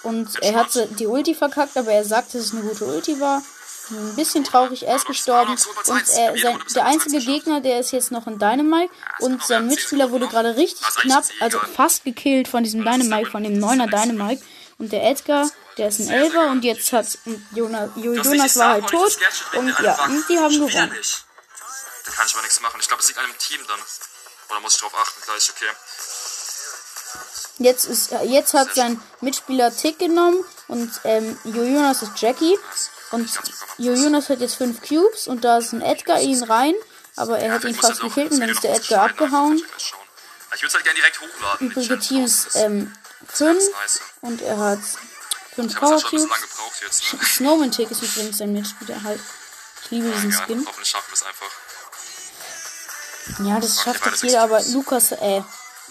Und 0.02 0.42
er 0.42 0.54
hat 0.54 0.98
die 0.98 1.06
Ulti 1.06 1.34
verkackt, 1.34 1.76
aber 1.76 1.90
er 1.90 2.04
sagt, 2.04 2.34
dass 2.34 2.42
es 2.42 2.52
eine 2.52 2.62
gute 2.62 2.84
Ulti 2.84 3.20
war. 3.20 3.42
Ein 3.90 4.16
bisschen 4.16 4.42
traurig, 4.42 4.84
er 4.86 4.96
ist 4.96 5.06
gestorben. 5.06 5.52
Und 5.52 6.08
er, 6.16 6.36
sein, 6.36 6.62
der 6.74 6.84
einzige 6.86 7.18
Gegner, 7.20 7.60
der 7.60 7.78
ist 7.78 7.92
jetzt 7.92 8.10
noch 8.10 8.26
in 8.26 8.38
Dynamite. 8.38 8.92
Und 9.20 9.44
sein 9.44 9.68
Mitspieler 9.68 10.10
wurde 10.10 10.26
gerade 10.26 10.56
richtig 10.56 10.86
knapp, 11.02 11.24
also 11.40 11.58
fast 11.74 12.04
gekillt 12.04 12.48
von 12.48 12.64
diesem 12.64 12.84
Dynamite, 12.84 13.30
von 13.30 13.44
dem 13.44 13.62
9er 13.62 13.86
Dynamite. 13.86 14.42
Und 14.78 14.92
der 14.92 15.08
Edgar, 15.08 15.48
der 15.78 15.88
ist 15.88 16.00
ein 16.00 16.10
Elfer 16.10 16.50
und 16.50 16.64
jetzt 16.64 16.92
hat 16.92 17.06
Jonas, 17.54 17.90
Jonas 17.96 18.56
war 18.56 18.70
halt 18.70 18.88
tot. 18.88 19.16
Und 19.54 19.68
ja, 19.80 20.04
und 20.04 20.28
die 20.28 20.38
haben 20.38 20.52
gewonnen. 20.52 20.94
Da 22.04 22.12
kann 22.12 22.26
ich 22.26 22.32
aber 22.34 22.42
nichts 22.42 22.60
machen. 22.60 22.78
Ich 22.80 22.88
glaube, 22.88 23.02
es 23.02 23.08
liegt 23.08 23.18
an 23.18 23.26
dem 23.26 23.38
Team 23.38 23.60
dann. 23.66 23.78
Oder 24.48 24.60
muss 24.60 24.74
ich 24.74 24.80
drauf 24.80 24.94
achten 24.94 25.20
gleich, 25.24 25.50
okay. 25.50 25.70
Jetzt 27.58 27.86
ist 27.86 28.10
jetzt 28.24 28.52
hat 28.54 28.74
sein 28.74 29.00
Mitspieler 29.22 29.74
Tick 29.74 29.98
genommen 29.98 30.44
und 30.68 30.92
ähm, 31.04 31.38
Jo 31.44 31.62
Jonas 31.62 32.02
ist 32.02 32.12
Jackie 32.16 32.58
und 33.12 33.30
Jo 33.78 33.94
Jonas 33.94 34.28
hat 34.28 34.40
jetzt 34.40 34.56
fünf 34.56 34.82
Cubes 34.86 35.26
und 35.26 35.42
da 35.42 35.58
ist 35.58 35.72
ein 35.72 35.80
Edgar 35.80 36.20
ihn 36.20 36.42
rein, 36.42 36.74
aber 37.16 37.38
er 37.38 37.52
hat 37.52 37.64
ihn 37.64 37.74
fast 37.74 38.00
gekillt 38.00 38.26
das 38.30 38.34
und 38.34 38.40
dann 38.40 38.50
ist 38.50 38.62
der 38.62 38.74
Edgar 38.74 39.04
abgehauen. 39.06 39.56
ich 39.56 39.62
würde 39.62 40.66
es 40.66 40.74
halt 40.74 40.84
gerne 40.84 40.98
direkt 40.98 41.20
hochladen. 41.20 41.70
Übrige 41.70 41.98
Teams 41.98 42.54
ähm, 42.56 42.94
und 44.20 44.42
er 44.42 44.58
hat 44.58 44.80
fünf 45.54 45.72
Ich 45.72 45.80
habe 45.80 45.98
Power 45.98 46.10
Cubes. 46.10 47.12
ne? 47.12 47.24
Snowman 47.24 47.70
Tick 47.70 47.90
ist 47.90 48.02
übrigens 48.02 48.36
sein 48.36 48.52
Mitspieler 48.52 49.02
halt. 49.02 49.20
Ich 49.84 49.90
liebe 49.92 50.10
diesen 50.10 50.32
Skin. 50.32 50.66
hoffentlich 50.66 50.90
schaffen 50.90 51.10
wir 51.10 51.14
es 51.14 51.22
einfach. 51.22 51.50
Ja, 53.40 53.60
das 53.60 53.82
schafft 53.82 54.04
sechs 54.04 54.22
jeder, 54.22 54.42
aber. 54.42 54.62
Lukas, 54.72 55.12
äh, 55.12 55.42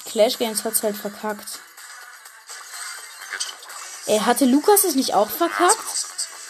Clash 0.05 0.37
Games 0.37 0.63
hat's 0.63 0.83
halt 0.83 0.95
verkackt. 0.97 1.59
Äh, 4.07 4.19
hatte 4.19 4.45
Lukas 4.45 4.83
es 4.83 4.95
nicht 4.95 5.13
auch 5.13 5.29
verkackt? 5.29 5.77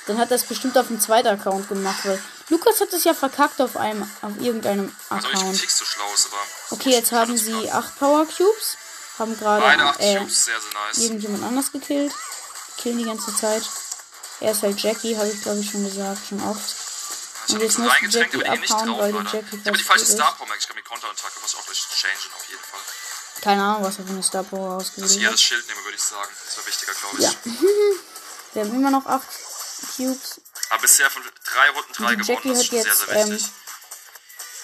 Dann 0.08 0.18
hat 0.18 0.30
er 0.30 0.36
es 0.36 0.44
bestimmt 0.44 0.78
auf 0.78 0.88
dem 0.88 1.00
zweiten 1.00 1.28
Account 1.30 1.68
gemacht, 1.68 2.00
weil 2.04 2.22
Lukas 2.50 2.80
hat 2.80 2.94
es 2.94 3.04
ja 3.06 3.14
verkackt 3.14 3.60
auf 3.60 3.76
einem, 3.76 4.04
auf 4.22 4.34
irgendeinem 4.40 4.96
Also 5.10 5.28
Account. 5.28 5.56
Okay, 6.70 6.92
jetzt 6.92 7.12
haben 7.12 7.38
sie 7.38 7.72
acht 7.72 7.98
Power 7.98 8.26
Cubes, 8.26 8.78
haben 9.18 9.38
gerade 9.38 9.66
8 9.66 10.00
äh, 10.00 10.20
irgendjemand 10.98 11.44
anders 11.44 11.72
gekillt, 11.72 12.14
killen 12.78 13.00
die 13.00 13.06
ganze 13.06 13.36
Zeit. 13.36 13.64
Er 14.42 14.52
ist 14.52 14.62
halt 14.62 14.80
Jackie, 14.80 15.18
habe 15.18 15.30
ich 15.30 15.42
glaube 15.42 15.60
ich 15.60 15.72
schon 15.72 15.86
gesagt, 15.86 16.28
schon 16.28 16.44
oft. 16.44 16.85
Ich 17.48 17.54
Und 17.54 17.62
jetzt 17.62 17.78
muss 17.78 17.92
Jackie 18.10 18.44
abhauen, 18.46 18.98
weil 19.00 19.12
die. 19.14 19.38
Jackie 19.38 19.58
Ich 19.58 19.68
habe 19.68 19.78
die 19.78 19.84
falsche. 19.84 20.06
Star 20.06 20.36
Power, 20.36 20.48
merke 20.48 20.62
ich. 20.62 20.68
kann 20.68 20.78
die 20.78 20.82
Konterattacke 20.84 21.40
muss 21.42 21.56
auch 21.56 21.66
gleich 21.66 21.86
changen, 21.96 22.34
auf 22.36 22.46
jeden 22.50 22.64
Fall. 22.64 22.80
Keine 23.42 23.64
Ahnung, 23.64 23.84
was 23.84 24.00
er 24.00 24.06
für 24.06 24.12
eine 24.12 24.24
Star 24.24 24.44
Power 24.44 24.78
Dass 24.80 24.88
ich 24.88 24.98
ausgewählt 24.98 25.26
hat. 25.28 25.34
das 25.34 25.42
Schild 25.42 25.68
nehme, 25.68 25.84
würde 25.84 25.96
ich 25.98 26.04
sagen. 26.04 26.32
Das 26.46 26.58
wäre 26.58 26.68
wichtiger, 26.68 26.94
glaube 26.94 27.18
ich. 27.20 27.24
Ja. 27.24 27.34
Wir 28.54 28.64
haben 28.64 28.76
immer 28.76 28.92
noch 28.92 29.06
acht 29.06 29.28
Cubes. 29.98 30.42
Aber 30.70 30.82
bisher 30.82 31.12
von 31.12 31.22
drei 31.54 31.70
Runden 31.70 31.94
drei 31.94 32.16
Die 32.16 32.22
gewonnen, 32.22 32.38
Jackie 32.38 32.50
das 32.50 32.60
ist 32.60 32.66
schon 32.68 32.82
sehr, 32.82 32.88
jetzt, 32.88 33.06
sehr 33.06 33.28
wichtig. 33.30 33.52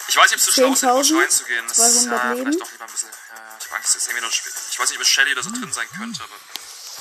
ich 0.08 0.16
weiß 0.16 0.30
nicht, 0.30 0.32
ob 0.32 0.38
es 0.38 0.44
zu 0.44 0.52
schlau 0.52 0.72
ist, 0.72 0.82
in 0.82 0.88
den 0.88 0.96
Busch 0.96 1.10
10.000, 1.10 1.20
reinzugehen. 1.22 1.68
Das 1.68 1.78
ist, 1.78 2.02
200 2.02 2.10
ja, 2.10 2.32
Leben. 2.32 2.42
vielleicht 2.42 2.60
doch 2.60 2.72
lieber 2.72 2.84
ein 2.84 2.90
bisschen. 2.92 3.10
Ja, 3.10 3.56
ich 3.60 3.66
habe 3.66 3.76
Angst, 3.76 3.96
dass 3.96 4.06
irgendwie 4.08 4.24
noch. 4.24 4.32
Ich 4.32 4.78
weiß 4.78 4.90
nicht, 4.90 5.00
ob 5.00 5.06
Shelly 5.06 5.32
oder 5.32 5.42
so 5.42 5.50
drin 5.50 5.72
sein 5.72 5.88
könnte, 5.96 6.22
aber 6.24 6.34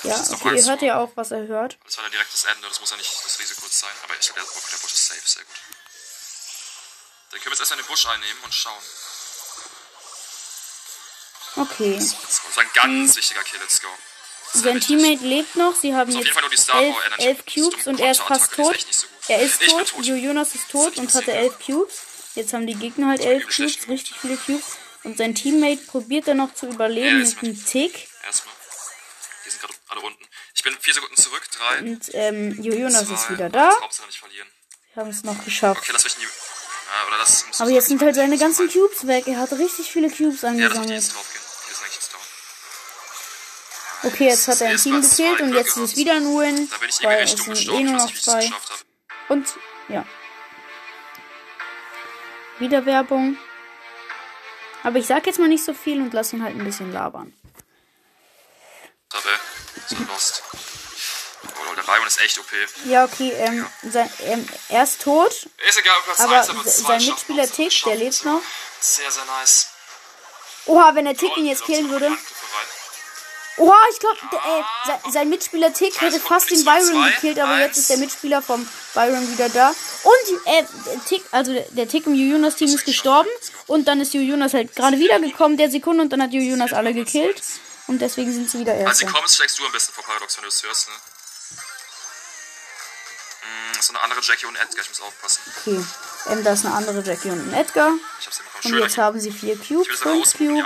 Ja, 0.03 0.15
ist 0.19 0.31
okay, 0.31 0.55
ihr 0.57 0.65
hört 0.65 0.81
ja 0.81 1.00
auch, 1.00 1.12
was 1.15 1.31
er 1.31 1.45
hört. 1.48 1.77
das 1.86 1.98
war 1.98 2.03
dann 2.03 2.12
direkt 2.12 2.33
das 2.33 2.45
Ende. 2.45 2.67
Das 2.67 2.79
muss 2.79 2.89
ja 2.89 2.98
nicht 2.98 3.12
das 3.24 3.39
Risiko 3.39 3.65
sein. 3.69 3.89
Aber 4.03 4.13
ich 4.19 4.25
glaube, 4.25 4.41
der, 4.41 4.50
okay, 4.50 4.69
der 4.71 4.77
Busch 4.77 4.93
ist 4.93 5.07
safe, 5.07 5.21
sehr 5.25 5.43
gut. 5.43 5.55
Dann 7.31 7.39
können 7.39 7.45
wir 7.45 7.51
jetzt 7.51 7.60
erstmal 7.60 7.79
den 7.79 7.88
Busch 7.88 8.05
einnehmen 8.07 8.41
und 8.43 8.53
schauen. 8.53 8.83
Okay. 11.57 11.95
Das 11.98 12.41
war 12.55 12.63
ein 12.63 12.69
ganz 12.74 13.15
wichtiger 13.15 13.43
Kill, 13.43 13.60
let's 13.60 13.81
go. 13.81 13.88
Sein 14.53 14.75
wichtig. 14.75 14.98
Teammate 14.98 15.25
lebt 15.25 15.55
noch. 15.55 15.75
Sie 15.75 15.95
haben 15.95 16.10
Ist 16.10 16.25
jetzt 16.25 16.69
elf, 16.74 16.95
elf 17.17 17.45
Cubes 17.45 17.88
und 17.88 18.00
er 18.00 18.12
ist 18.12 18.21
fast 18.21 18.51
ist 18.51 18.55
tot. 18.55 18.74
nicht 18.74 18.93
so. 18.93 19.07
Er 19.27 19.41
ist 19.41 19.60
bin 19.60 19.69
tot. 19.69 19.88
tot. 19.89 20.05
Jo 20.05 20.15
Jonas 20.15 20.55
ist 20.55 20.69
tot 20.69 20.98
und 20.98 21.13
hatte 21.13 21.31
elf 21.31 21.57
Cubes. 21.65 22.01
Jetzt 22.36 22.53
haben 22.53 22.67
die 22.67 22.75
Gegner 22.75 23.07
halt 23.10 23.21
elf 23.21 23.45
Cubes, 23.48 23.88
richtig 23.88 24.15
viele 24.19 24.38
Cubes. 24.38 24.77
Und 25.03 25.17
sein 25.17 25.36
Teammate 25.36 25.81
probiert 25.88 26.27
dann 26.27 26.38
noch 26.38 26.53
zu 26.53 26.67
überleben 26.67 27.19
Ja, 27.19 27.24
ist 27.24 27.41
mit 27.41 27.55
einem 27.55 27.65
Tick. 27.65 28.07
Erstmal. 28.25 28.53
Alle 29.91 30.01
unten. 30.01 30.24
Ich 30.55 30.63
bin 30.63 30.74
vier 30.79 30.93
Sekunden 30.93 31.17
zurück. 31.17 31.43
Drei. 31.51 31.79
Und 31.79 32.10
ähm, 32.13 32.62
Jo 32.63 32.74
Jonas 32.74 33.10
ist 33.10 33.24
zwei. 33.24 33.33
wieder 33.33 33.50
da. 33.50 33.71
Hauptsache 33.81 34.07
nicht 34.07 34.19
verlieren. 34.19 34.48
Wir 34.93 35.01
haben 35.03 35.10
es 35.10 35.24
noch 35.24 35.43
geschafft. 35.43 35.81
Okay, 35.81 35.91
lass 35.91 36.05
mich 36.05 36.17
nie. 36.17 36.24
Ja, 36.24 37.07
oder 37.07 37.17
das 37.17 37.45
Aber 37.60 37.69
jetzt 37.69 37.88
sind 37.89 38.01
halt 38.01 38.15
seine 38.15 38.38
ganzen 38.38 38.69
Cubes 38.69 39.05
weg. 39.05 39.27
Er 39.27 39.38
hat 39.39 39.51
richtig 39.53 39.91
viele 39.91 40.10
Cubes 40.10 40.41
Ja, 40.43 40.50
angesammelt. 40.50 40.91
ist 40.91 41.13
jetzt 41.93 42.13
down. 42.13 42.21
Okay, 44.03 44.27
jetzt 44.29 44.48
hat 44.48 44.62
er 44.62 44.69
ein 44.69 44.75
Ist 44.75 44.83
Team 44.83 45.03
zwei 45.03 45.43
und 45.43 45.53
jetzt 45.53 45.75
ist 45.77 45.77
es 45.77 45.95
wieder 45.98 46.13
ein 46.13 46.24
Win. 46.25 46.69
Da 46.69 46.77
bin 46.77 46.89
ich 46.89 47.03
Weil 47.03 47.24
es 47.24 47.31
sind 47.31 47.69
eh 47.69 47.83
nur 47.83 47.93
noch 47.98 48.13
zwei. 48.13 48.50
Und 49.27 49.48
ja. 49.89 50.05
Wieder 52.60 52.86
Werbung. 52.86 53.38
Aber 54.83 54.98
ich 55.00 55.05
sag 55.07 55.25
jetzt 55.27 55.39
mal 55.39 55.48
nicht 55.50 55.63
so 55.65 55.74
viel 55.74 56.01
und 56.01 56.13
lass 56.13 56.31
ihn 56.33 56.43
halt 56.43 56.55
ein 56.55 56.63
bisschen 56.63 56.91
labern. 56.93 57.33
Lost. 60.00 60.43
Oh, 61.43 61.75
der 61.75 61.83
Byron 61.83 62.07
ist 62.07 62.21
echt 62.21 62.38
OP. 62.39 62.45
Ja, 62.86 63.05
okay, 63.05 63.31
ähm, 63.31 63.65
sein, 63.89 64.10
ähm, 64.25 64.48
er 64.69 64.83
ist 64.83 65.01
tot, 65.01 65.48
Ist 65.67 65.79
egal, 65.79 65.95
Platz 66.05 66.19
aber 66.19 66.39
1, 66.39 66.50
aber 66.50 66.63
sein 66.63 67.05
Mitspieler. 67.05 67.50
Tick, 67.50 67.83
der 67.83 67.95
lebt 67.95 68.25
noch. 68.25 68.41
Sehr, 68.79 69.10
sehr 69.12 69.25
nice. 69.25 69.67
Oha, 70.65 70.93
wenn 70.95 71.07
er 71.07 71.15
Tick 71.15 71.36
ihn 71.38 71.48
jetzt 71.48 71.65
killen 71.65 71.89
würde. 71.89 72.12
Oha, 73.57 73.75
ich 73.91 74.00
glaube, 74.00 74.17
äh, 74.31 74.63
sein, 74.88 75.12
sein 75.12 75.29
Mitspieler 75.29 75.74
Tick 75.74 76.00
hätte 76.00 76.19
fast 76.19 76.50
den 76.50 76.63
Byron 76.63 77.03
gekillt, 77.12 77.38
aber 77.39 77.51
eins. 77.51 77.67
jetzt 77.67 77.77
ist 77.77 77.89
der 77.89 77.98
Mitspieler 77.98 78.41
vom 78.41 78.67
Byron 78.93 79.31
wieder 79.31 79.50
da. 79.50 79.69
Und 79.69 80.48
äh, 80.48 80.63
der 80.86 81.05
Tick, 81.05 81.24
also 81.31 81.53
der, 81.53 81.65
der 81.69 81.88
Tick 81.88 82.07
im 82.07 82.15
Jujunas 82.15 82.55
Team 82.55 82.69
ist 82.69 82.86
gestorben. 82.86 83.29
Und 83.67 83.88
dann 83.88 84.00
ist 84.00 84.13
Jujunas 84.13 84.53
halt 84.53 84.75
gerade 84.75 84.98
wiedergekommen, 84.98 85.57
der 85.57 85.69
Sekunde, 85.69 86.03
und 86.03 86.10
dann 86.12 86.21
hat 86.21 86.31
Jujunas 86.31 86.74
alle 86.74 86.93
gekillt. 86.93 87.41
Und 87.91 88.00
deswegen 88.00 88.31
sind 88.31 88.50
sie 88.50 88.60
wieder 88.60 88.71
Also 88.71 88.86
Erster. 88.86 89.05
die 89.05 89.12
Coms 89.12 89.36
schlägst 89.36 89.60
du 89.60 89.65
am 89.65 89.71
besten 89.74 89.91
vor 89.91 90.05
Paradox, 90.05 90.38
wenn 90.38 90.43
du 90.43 90.48
es 90.48 90.63
hörst, 90.63 90.88
ne? 90.88 90.95
Mm, 93.43 93.81
so 93.81 93.89
eine 93.91 94.00
andere 94.00 94.21
Jackie 94.21 94.45
und 94.45 94.55
Edgar, 94.55 94.81
ich 94.81 94.89
muss 94.89 95.01
aufpassen. 95.01 95.41
Okay. 95.57 95.86
Ähm, 96.27 96.43
da 96.45 96.53
ist 96.53 96.65
eine 96.65 96.74
andere 96.74 97.01
Jackie 97.01 97.31
und 97.31 97.50
ein 97.50 97.53
Edgar. 97.53 97.91
Ich 98.21 98.27
hab's 98.27 98.38
hinbekommen. 98.38 98.63
Und 98.63 98.69
Schöner 98.71 98.86
jetzt 98.86 98.98
haben 98.98 99.19
sie 99.19 99.31
vier 99.33 99.57
Cubes, 99.57 100.00
fünf 100.00 100.38
Cubes. 100.38 100.63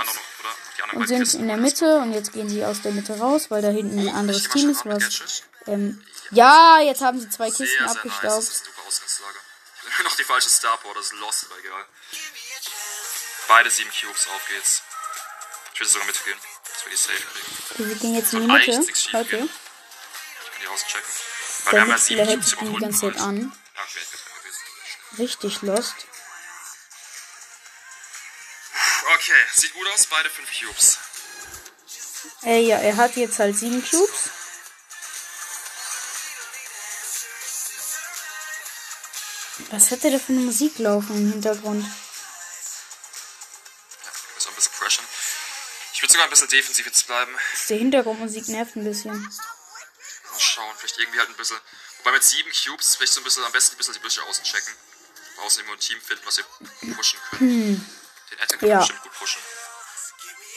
Und 0.92 1.08
sind 1.08 1.18
Kisten 1.18 1.40
in 1.40 1.48
der 1.48 1.56
Mitte. 1.56 1.98
Und 1.98 2.12
jetzt 2.12 2.32
gehen 2.32 2.48
sie 2.48 2.64
aus 2.64 2.82
der 2.82 2.92
Mitte 2.92 3.18
raus, 3.18 3.50
weil 3.50 3.60
da 3.60 3.70
hinten 3.70 3.98
ein 3.98 4.14
anderes 4.14 4.48
Team 4.48 4.70
ist, 4.70 4.86
was. 4.86 5.42
Ähm, 5.66 6.00
ja, 6.30 6.78
jetzt 6.80 7.02
haben 7.02 7.18
sie 7.18 7.28
zwei 7.28 7.50
Sehr, 7.50 7.66
Kisten 7.66 7.66
sehr 7.66 7.86
nice. 7.86 7.94
Das 7.94 7.96
abgestaubt. 7.96 8.42
ist 8.42 8.68
eine 8.68 8.86
Ausgangslage. 8.86 9.38
Noch 10.04 10.14
die 10.16 10.24
falsche 10.24 10.50
Starport, 10.50 10.96
das 10.96 11.06
ist 11.06 11.14
lost, 11.14 11.46
aber 11.46 11.58
egal. 11.58 11.84
Beide 13.48 13.68
sieben 13.68 13.90
Cubes, 13.90 14.28
auf 14.28 14.48
geht's. 14.48 14.82
Ich 15.74 15.80
will 15.80 15.88
sogar 15.88 16.06
mitgehen. 16.06 16.38
Wir 17.76 17.94
gehen 17.96 18.14
jetzt 18.14 18.32
in 18.32 18.42
die 18.42 18.46
Mitte. 18.46 18.86
Heute. 19.12 19.48
Der 21.72 21.98
sieben 21.98 22.26
hält 22.26 22.44
sich 22.44 22.58
die 22.58 22.78
ganze 22.78 23.00
Zeit 23.00 23.16
an. 23.18 23.52
Richtig 25.18 25.62
lost. 25.62 25.94
Okay, 29.14 29.32
sieht 29.54 29.72
gut 29.74 29.86
aus, 29.94 30.06
beide 30.06 30.28
fünf 30.30 30.48
Cubes. 30.60 30.98
Äh, 32.42 32.60
ja, 32.60 32.78
er 32.78 32.96
hat 32.96 33.16
jetzt 33.16 33.38
halt 33.38 33.56
sieben 33.56 33.82
Cubes. 33.82 34.30
Was 39.70 39.90
hat 39.90 40.04
er 40.04 40.12
da 40.12 40.18
für 40.18 40.32
eine 40.32 40.42
Musik 40.42 40.78
laufen 40.78 41.16
im 41.16 41.32
Hintergrund? 41.32 41.84
Sogar 46.16 46.26
ein 46.26 46.30
bisschen 46.30 46.48
defensiv 46.48 46.86
jetzt 46.86 47.06
bleiben. 47.06 47.32
Die 47.68 47.76
Hintergrundmusik 47.78 48.48
nervt 48.48 48.76
ein 48.76 48.84
bisschen. 48.84 49.12
Mal 49.20 50.40
schauen, 50.40 50.74
vielleicht 50.78 50.98
irgendwie 50.98 51.18
halt 51.18 51.28
ein 51.28 51.36
bisschen. 51.36 51.58
Wobei 51.98 52.12
mit 52.12 52.24
sieben 52.24 52.50
Cubes 52.50 52.96
vielleicht 52.96 53.12
so 53.12 53.20
ein 53.20 53.24
bisschen 53.24 53.44
am 53.44 53.52
besten 53.52 53.74
ein 53.74 53.78
bisschen 53.78 53.94
die 53.94 54.00
Büsche 54.00 54.22
außen 54.22 54.44
checken. 54.44 54.72
Außen 55.44 55.58
irgendwo 55.58 55.74
ein 55.76 55.80
Team 55.80 56.00
finden, 56.00 56.22
was 56.26 56.38
wir 56.38 56.94
pushen 56.94 57.18
können. 57.30 57.90
Den 58.30 58.40
Attack 58.40 58.58
können 58.60 58.70
Ja. 58.72 58.78
bestimmt 58.78 59.02
gut 59.02 59.12
pushen. 59.12 59.40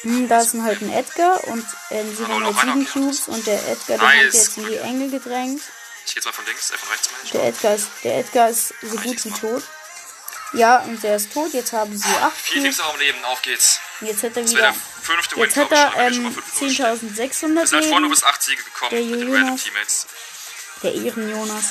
Hm, 0.01 0.29
da 0.29 0.39
ist 0.41 0.53
halt 0.53 0.81
ein 0.81 0.91
Edgar 0.93 1.43
und 1.45 1.65
ähm, 1.91 2.15
sie 2.15 2.25
haben 2.25 2.45
halt 2.45 2.55
sieben. 2.65 2.87
Cubes 2.87 3.27
und 3.27 3.45
der 3.45 3.67
Edgar, 3.67 3.97
der 3.97 4.07
Nice. 4.07 4.23
wird 4.23 4.33
jetzt 4.33 4.57
in 4.57 4.65
die 4.67 4.77
Enge 4.77 5.09
gedrängt. 5.09 5.61
Ich 6.05 6.13
gehe 6.13 6.15
jetzt 6.15 6.25
mal 6.25 6.31
von 6.31 6.45
links, 6.45 6.71
äh, 6.71 6.77
von 6.77 6.89
rechts 6.89 7.09
meine 7.11 7.23
ich. 7.25 7.31
Der 7.31 7.43
Edgar 7.43 7.75
ist, 7.75 7.87
der 8.05 8.17
Edgar 8.19 8.49
ist 8.49 8.73
so 8.81 8.95
gut 8.95 9.25
wie 9.25 9.31
tot. 9.31 9.63
Ja, 10.53 10.79
und 10.79 11.03
der 11.03 11.17
ist 11.17 11.33
tot. 11.33 11.53
Jetzt 11.53 11.73
haben 11.73 11.95
sie 11.97 12.07
acht 12.15 12.35
Vier 12.37 12.63
Teams 12.63 12.77
noch 12.77 12.93
am 12.93 12.99
Leben, 12.99 13.23
auf 13.25 13.41
geht's. 13.41 13.79
Und 13.99 14.07
Jetzt 14.07 14.23
hat 14.23 14.37
er 14.37 14.49
wieder. 14.49 14.73
Fünfte 15.09 15.39
Jetzt 15.39 15.57
hat 15.57 15.71
er 15.71 15.93
ähm, 15.97 16.23
mal 16.23 16.31
fünf 16.31 16.59
durchstehen. 16.59 16.85
10.600 16.85 17.15
Wir 17.15 17.31
sind 17.31 17.49
halt 17.55 17.69
vorhin 17.69 17.89
nur 17.89 17.99
Leben. 18.01 18.09
bis 18.09 18.23
acht 18.23 18.43
Siege 18.43 18.63
gekommen 18.63 18.91
Der 18.91 19.01
mit 19.01 19.21
Jonas. 19.21 19.63
Teammates. 19.63 20.07
Der 20.83 20.93
Ehren-Jonas. 20.93 21.65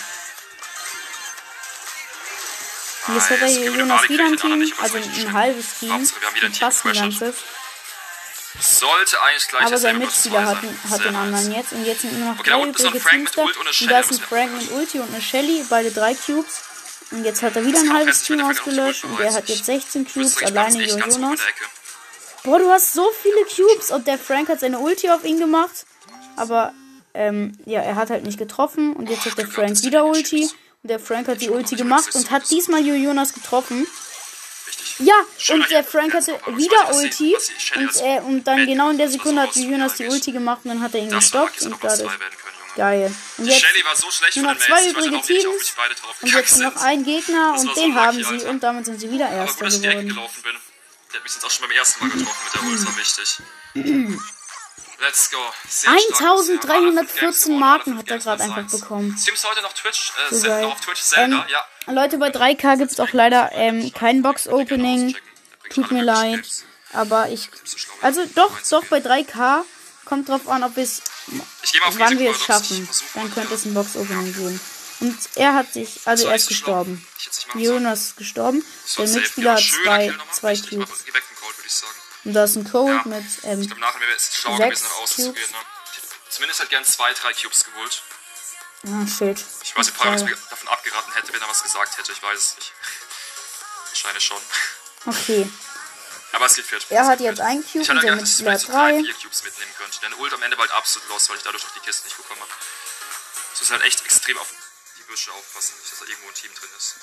Und 3.06 3.14
jetzt 3.14 3.30
hat 3.30 3.40
er 3.40 3.46
hier 3.46 3.70
Jonas 3.70 4.08
wieder 4.08 4.24
ein 4.26 4.36
Team, 4.36 4.52
also 4.80 4.98
ein 4.98 5.32
halbes 5.32 5.78
Team. 5.78 5.92
Hauptsache, 5.92 6.20
wir 6.20 6.28
haben 6.28 6.36
wieder 6.36 6.46
ein 6.46 6.52
Team 6.52 6.92
ganzes. 6.92 7.34
Sollte 8.60 9.22
eigentlich 9.22 9.48
gleich 9.48 9.66
Aber 9.66 9.78
sein 9.78 9.98
Mitspieler 9.98 10.44
hat, 10.46 10.58
hat 10.90 11.04
den 11.04 11.14
anderen 11.14 11.52
jetzt. 11.52 11.72
Und 11.72 11.84
jetzt 11.84 12.02
sind 12.02 12.18
nur 12.18 12.32
noch 12.32 12.40
Okay, 12.40 12.50
drei 12.50 12.62
übrige 12.66 13.00
Teams 13.00 13.30
da. 13.32 13.42
Und 13.42 13.90
da 13.90 14.00
ist 14.00 14.10
ein 14.10 14.18
Frank 14.20 14.52
mit 14.58 14.70
Ulti 14.72 14.98
und 14.98 15.14
eine 15.14 15.22
Shelly, 15.22 15.64
beide 15.70 15.92
drei 15.92 16.14
Cubes. 16.14 16.62
Und 17.10 17.24
jetzt 17.24 17.42
hat 17.42 17.56
er 17.56 17.64
wieder 17.64 17.78
ein 17.78 17.92
halbes 17.92 18.22
Team 18.24 18.40
ausgelöscht. 18.40 19.04
Und 19.04 19.20
er 19.20 19.32
hat 19.32 19.48
jetzt 19.48 19.64
16 19.64 20.06
Du 20.06 20.12
bist 20.14 20.36
Cubes, 20.36 20.50
alleine 20.50 20.84
Jonas. 20.84 21.40
Boah, 22.44 22.58
du 22.58 22.70
hast 22.70 22.92
so 22.94 23.10
viele 23.22 23.44
Cubes. 23.44 23.90
Und 23.90 24.06
der 24.06 24.18
Frank 24.18 24.48
hat 24.48 24.60
seine 24.60 24.78
Ulti 24.78 25.10
auf 25.10 25.24
ihn 25.24 25.38
gemacht. 25.38 25.86
Aber, 26.36 26.72
ähm, 27.14 27.58
ja, 27.64 27.80
er 27.80 27.96
hat 27.96 28.10
halt 28.10 28.24
nicht 28.24 28.38
getroffen. 28.38 28.94
Und 28.94 29.10
jetzt 29.10 29.26
hat 29.26 29.38
der 29.38 29.46
Frank 29.48 29.82
wieder 29.82 30.04
Ulti. 30.04 30.42
Und 30.82 30.88
der 30.90 31.00
Frank 31.00 31.28
hat 31.28 31.40
die 31.40 31.50
Ulti 31.50 31.76
gemacht 31.76 32.14
und 32.14 32.30
hat 32.30 32.50
diesmal 32.50 32.84
Jonas 32.86 33.34
getroffen. 33.34 33.86
Ja, 35.00 35.14
und 35.50 35.70
der. 35.70 35.84
Frank 35.84 36.14
hatte 36.14 36.38
wieder 36.56 36.94
Ulti. 36.94 37.36
Und, 37.76 37.96
äh, 38.00 38.20
und 38.20 38.44
dann 38.44 38.66
genau 38.66 38.90
in 38.90 38.98
der 38.98 39.08
Sekunde 39.08 39.42
hat 39.42 39.54
Jonas 39.56 39.94
die 39.94 40.06
Ulti 40.06 40.32
gemacht 40.32 40.60
und 40.64 40.70
dann 40.70 40.82
hat 40.82 40.94
er 40.94 41.00
ihn 41.00 41.10
gestoppt. 41.10 41.62
Und 41.62 41.76
dadurch. 41.82 42.10
Geil. 42.76 43.12
Und 43.38 43.46
jetzt 43.46 43.60
Shelly 43.60 43.84
war 43.84 43.96
so 43.96 44.08
schlecht 44.10 44.36
nur 44.36 44.52
noch 44.52 44.58
zwei 44.58 44.88
übrige 44.88 45.20
Teams. 45.20 45.74
Und 46.22 46.32
jetzt 46.32 46.60
noch 46.60 46.76
ein 46.76 47.04
Gegner 47.04 47.56
und 47.58 47.76
den 47.76 47.94
haben 47.94 48.22
sie 48.22 48.46
und 48.46 48.62
damit 48.62 48.84
sind 48.84 49.00
sie 49.00 49.10
wieder 49.10 49.28
Erster 49.28 49.66
geworden. 49.66 50.16
Der 51.12 51.16
hat 51.20 51.24
mich 51.24 51.32
jetzt 51.32 51.44
auch 51.44 51.50
schon 51.50 51.68
beim 51.68 51.76
ersten 51.76 52.04
Mal 52.06 52.10
getroffen 52.10 52.44
mit 52.44 52.54
der 52.54 52.62
Ult, 52.64 52.78
das 52.78 52.86
war 52.86 52.96
wichtig. 52.96 53.38
Let's 55.00 55.30
go. 55.30 55.36
Sehr 55.68 55.90
stark. 55.98 56.20
1314 56.20 57.58
Marken 57.58 57.96
hat 57.98 58.10
er 58.10 58.18
gerade 58.18 58.42
einfach 58.42 58.64
bekommen. 58.68 59.16
Streams 59.16 59.44
heute 59.44 59.62
noch 59.62 59.72
Twitch, 59.72 60.12
äh, 60.30 60.34
So 60.34 60.46
geil. 60.48 60.64
auf 60.64 60.80
Twitch 60.80 61.00
Zelda, 61.02 61.36
Ähm, 61.36 61.44
ja. 61.50 61.92
Leute, 61.92 62.18
bei 62.18 62.30
3K 62.30 62.76
gibt 62.76 62.90
es 62.90 63.00
auch 63.00 63.12
leider 63.12 63.50
ähm, 63.52 63.92
kein 63.94 64.22
Box-Opening. 64.22 65.14
Tut 65.70 65.90
mir 65.92 66.02
leid. 66.02 66.44
Aber 66.92 67.28
ich. 67.28 67.48
Also 68.02 68.24
doch, 68.34 68.58
doch, 68.68 68.84
bei 68.86 68.98
3K. 68.98 69.62
Kommt 70.04 70.28
drauf 70.28 70.48
an, 70.48 70.64
ob 70.64 70.74
wir 70.76 70.82
es 70.84 71.02
wann 71.98 72.18
wir 72.18 72.30
es 72.30 72.42
schaffen. 72.44 72.88
Dann 73.14 73.32
könnte 73.32 73.54
es 73.54 73.66
ein 73.66 73.74
Box-Opening 73.74 74.34
geben. 74.34 74.60
Und 75.00 75.16
er 75.36 75.54
hat 75.54 75.72
sich, 75.72 76.00
also 76.06 76.24
So, 76.24 76.28
er 76.30 76.36
ist 76.36 76.44
schlau. 76.46 76.84
gestorben. 76.84 77.06
Ich. 77.54 77.60
Jonas 77.62 78.00
ist 78.06 78.16
gestorben. 78.16 78.64
So, 78.84 79.04
Der. 79.04 79.14
Mitspieler 79.14 79.52
hat 79.54 79.60
zwei, 79.62 80.14
zwei 80.32 80.56
Cubes. 80.56 81.04
ich. 81.06 81.14
Und 82.24 82.34
da 82.34 82.44
ist 82.44 82.56
ein 82.56 82.68
Code 82.70 82.92
Ja. 82.92 83.02
mit, 83.04 83.24
Ich 83.24 83.44
ähm, 83.44 83.64
glaube, 83.66 83.80
nachher 83.80 84.00
wäre 84.00 84.12
es 84.16 84.24
Sechs 84.32 84.42
gewesen, 84.44 84.84
nach 84.88 84.96
außen 84.96 85.24
zu 85.24 85.32
Cubes. 85.32 85.40
gehen. 85.46 85.52
Ne? 85.52 85.58
Ich 86.26 86.34
Zumindest 86.34 86.60
halt 86.60 86.70
gern 86.70 86.84
zwei, 86.84 87.12
drei 87.14 87.32
Cubes 87.32 87.64
geholt. 87.64 88.02
ah, 88.88 89.06
shit. 89.06 89.44
Ich 89.62 89.76
weiß 89.76 89.86
nicht, 89.86 90.00
ob 90.00 90.04
mir 90.24 90.36
davon 90.50 90.68
abgeraten 90.68 91.12
hätte, 91.14 91.32
wenn 91.32 91.40
er 91.40 91.48
was 91.48 91.62
gesagt 91.62 91.96
hätte. 91.96 92.12
Ich 92.12 92.22
weiß 92.22 92.38
es 92.38 92.56
nicht. 92.56 92.72
Wahrscheinlich 93.90 94.24
schon. 94.24 94.42
Okay. 95.06 95.48
Aber 96.32 96.44
es 96.46 96.54
geht 96.56 96.66
fit. 96.66 96.84
Er 96.90 97.06
hat 97.06 97.20
jetzt 97.20 97.40
einen 97.40 97.62
Cube 97.64 97.82
Ich 97.84 97.90
und 97.90 98.02
der 98.02 98.14
ich 98.14 98.20
Mitspieler 98.20 98.52
hat 98.52 98.68
drei, 98.68 99.00
vier 99.02 99.14
Cubes 99.14 99.44
mitnehmen 99.44 99.72
könnte. 99.78 99.98
Denn 100.00 100.12
Ult 100.14 100.32
am 100.34 100.42
Ende 100.42 100.58
war 100.58 100.66
halt 100.66 100.76
absolut 100.76 101.08
los, 101.08 101.28
weil 101.30 101.36
ich 101.38 101.42
dadurch 101.44 101.64
auch 101.64 101.72
die 101.72 101.80
Kisten 101.80 102.06
nicht 102.06 102.16
bekommen 102.16 102.40
habe. 102.42 102.50
Es 103.54 103.62
ist 103.62 103.70
halt 103.70 103.82
echt 103.82 104.04
extrem 104.04 104.36
auf 104.38 104.48
die 105.08 105.12
Büsche 105.12 105.32
aufpassen, 105.32 105.74
dass 105.80 105.98
da 105.98 106.04
irgendwo 106.06 106.28
ein 106.28 106.34
Team 106.34 106.50
drin 106.54 106.70
ist. 106.76 106.96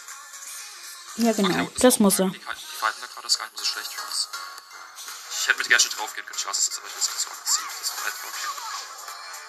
Ja, 1.18 1.32
genau. 1.34 1.72
Das 1.80 2.00
muss 2.00 2.20
er. 2.20 2.30
Die, 2.30 2.40
fighten 2.40 3.02
da 3.02 3.08
gerade, 3.08 3.24
das 3.24 3.34
ist 3.34 3.40
gar 3.40 3.46
nicht 3.46 3.58
so 3.58 3.66
schlecht 3.66 3.94
für 3.94 4.02
uns. 4.06 4.30
Ich 5.42 5.48
hätte 5.48 5.58
mit 5.60 5.70
Gadget 5.70 5.98
draufgehen 5.98 6.26
können, 6.26 6.40
weiß 6.46 6.58
es 6.58 6.68
jetzt, 6.68 6.80
aber 6.80 6.88
es 6.88 6.96
nicht 6.96 7.20
so 7.20 7.30
aggressiv. 7.32 7.66
Das 7.80 7.90
ist. 7.90 7.96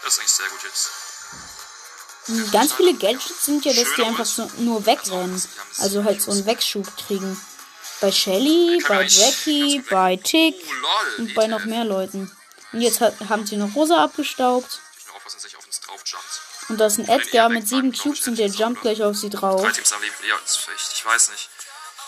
Das 0.02 0.12
ist 0.12 0.18
eigentlich 0.18 0.32
sehr 0.32 0.48
gut 0.48 0.62
jetzt. 0.62 2.52
Ganz 2.52 2.72
viele 2.72 2.94
Gadgets 2.94 3.44
sind 3.44 3.64
ja, 3.64 3.72
dass 3.72 3.94
die 3.94 4.02
einfach 4.02 4.26
so 4.26 4.50
nur 4.58 4.84
wegrennen. 4.84 5.42
Also 5.78 6.04
halt 6.04 6.20
so 6.22 6.32
einen 6.32 6.46
Wegschub 6.46 6.86
kriegen. 6.96 7.40
Bei 8.00 8.12
Shelly, 8.12 8.82
bei 8.86 9.04
Jackie, 9.04 9.80
bei 9.88 10.16
Tick 10.16 10.54
Oh, 10.56 11.22
und 11.22 11.34
bei 11.34 11.46
noch 11.46 11.64
mehr 11.64 11.84
Leuten. 11.84 12.30
Und 12.72 12.80
jetzt 12.80 13.00
haben 13.00 13.46
sie 13.46 13.56
noch 13.56 13.74
Rosa 13.74 14.02
abgestaubt. 14.04 14.80
Und 16.68 16.78
da 16.78 16.86
ist 16.86 16.98
ein 16.98 17.08
Edgar 17.08 17.48
mit 17.48 17.68
sieben 17.68 17.92
Cubes 17.92 18.26
und 18.26 18.36
der 18.38 18.48
jumpt 18.48 18.82
gleich 18.82 19.02
auf 19.02 19.16
sie 19.16 19.30
drauf. 19.30 19.62
Drei 19.62 19.70
Teams 19.70 19.92
am 19.92 20.02
Leben. 20.02 20.14
Ja, 20.28 20.36
das 20.42 20.50
ist 20.52 20.56
vielleicht, 20.58 20.92
ich 20.92 21.04
weiß 21.06 21.30
nicht. 21.30 21.48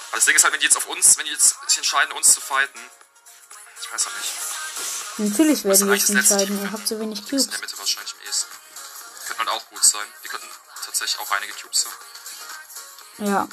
Aber 0.08 0.16
das 0.16 0.24
Ding 0.24 0.36
ist 0.36 0.42
halt, 0.42 0.52
wenn 0.54 0.60
die 0.60 0.66
jetzt 0.66 0.76
auf 0.76 0.86
uns, 0.88 1.16
wenn 1.18 1.26
die 1.26 1.32
jetzt 1.32 1.56
sich 1.68 1.78
entscheiden, 1.78 2.12
uns 2.12 2.32
zu 2.32 2.40
fighten, 2.40 2.80
ich 3.80 3.92
weiß 3.92 4.06
halt 4.06 4.16
nicht. 4.16 4.32
Natürlich 5.18 5.64
werden 5.64 5.86
wir 5.88 5.94
letzte 5.94 6.12
entscheiden. 6.12 6.62
Ihr 6.62 6.72
habt 6.72 6.88
so 6.88 6.98
wenig 6.98 7.20
In 7.20 7.24
Cubes. 7.28 7.48
der 7.50 7.60
Mitte 7.60 7.78
wahrscheinlich 7.78 8.14
am 8.14 8.26
ehesten. 8.26 8.50
Könnten 9.26 9.38
halt 9.40 9.48
auch 9.50 9.70
gut 9.70 9.84
sein. 9.84 10.06
Wir 10.22 10.30
könnten 10.30 10.48
tatsächlich 10.84 11.20
auch 11.20 11.30
einige 11.32 11.52
Cubes 11.52 11.86
haben. 11.86 13.26
Ja. 13.28 13.48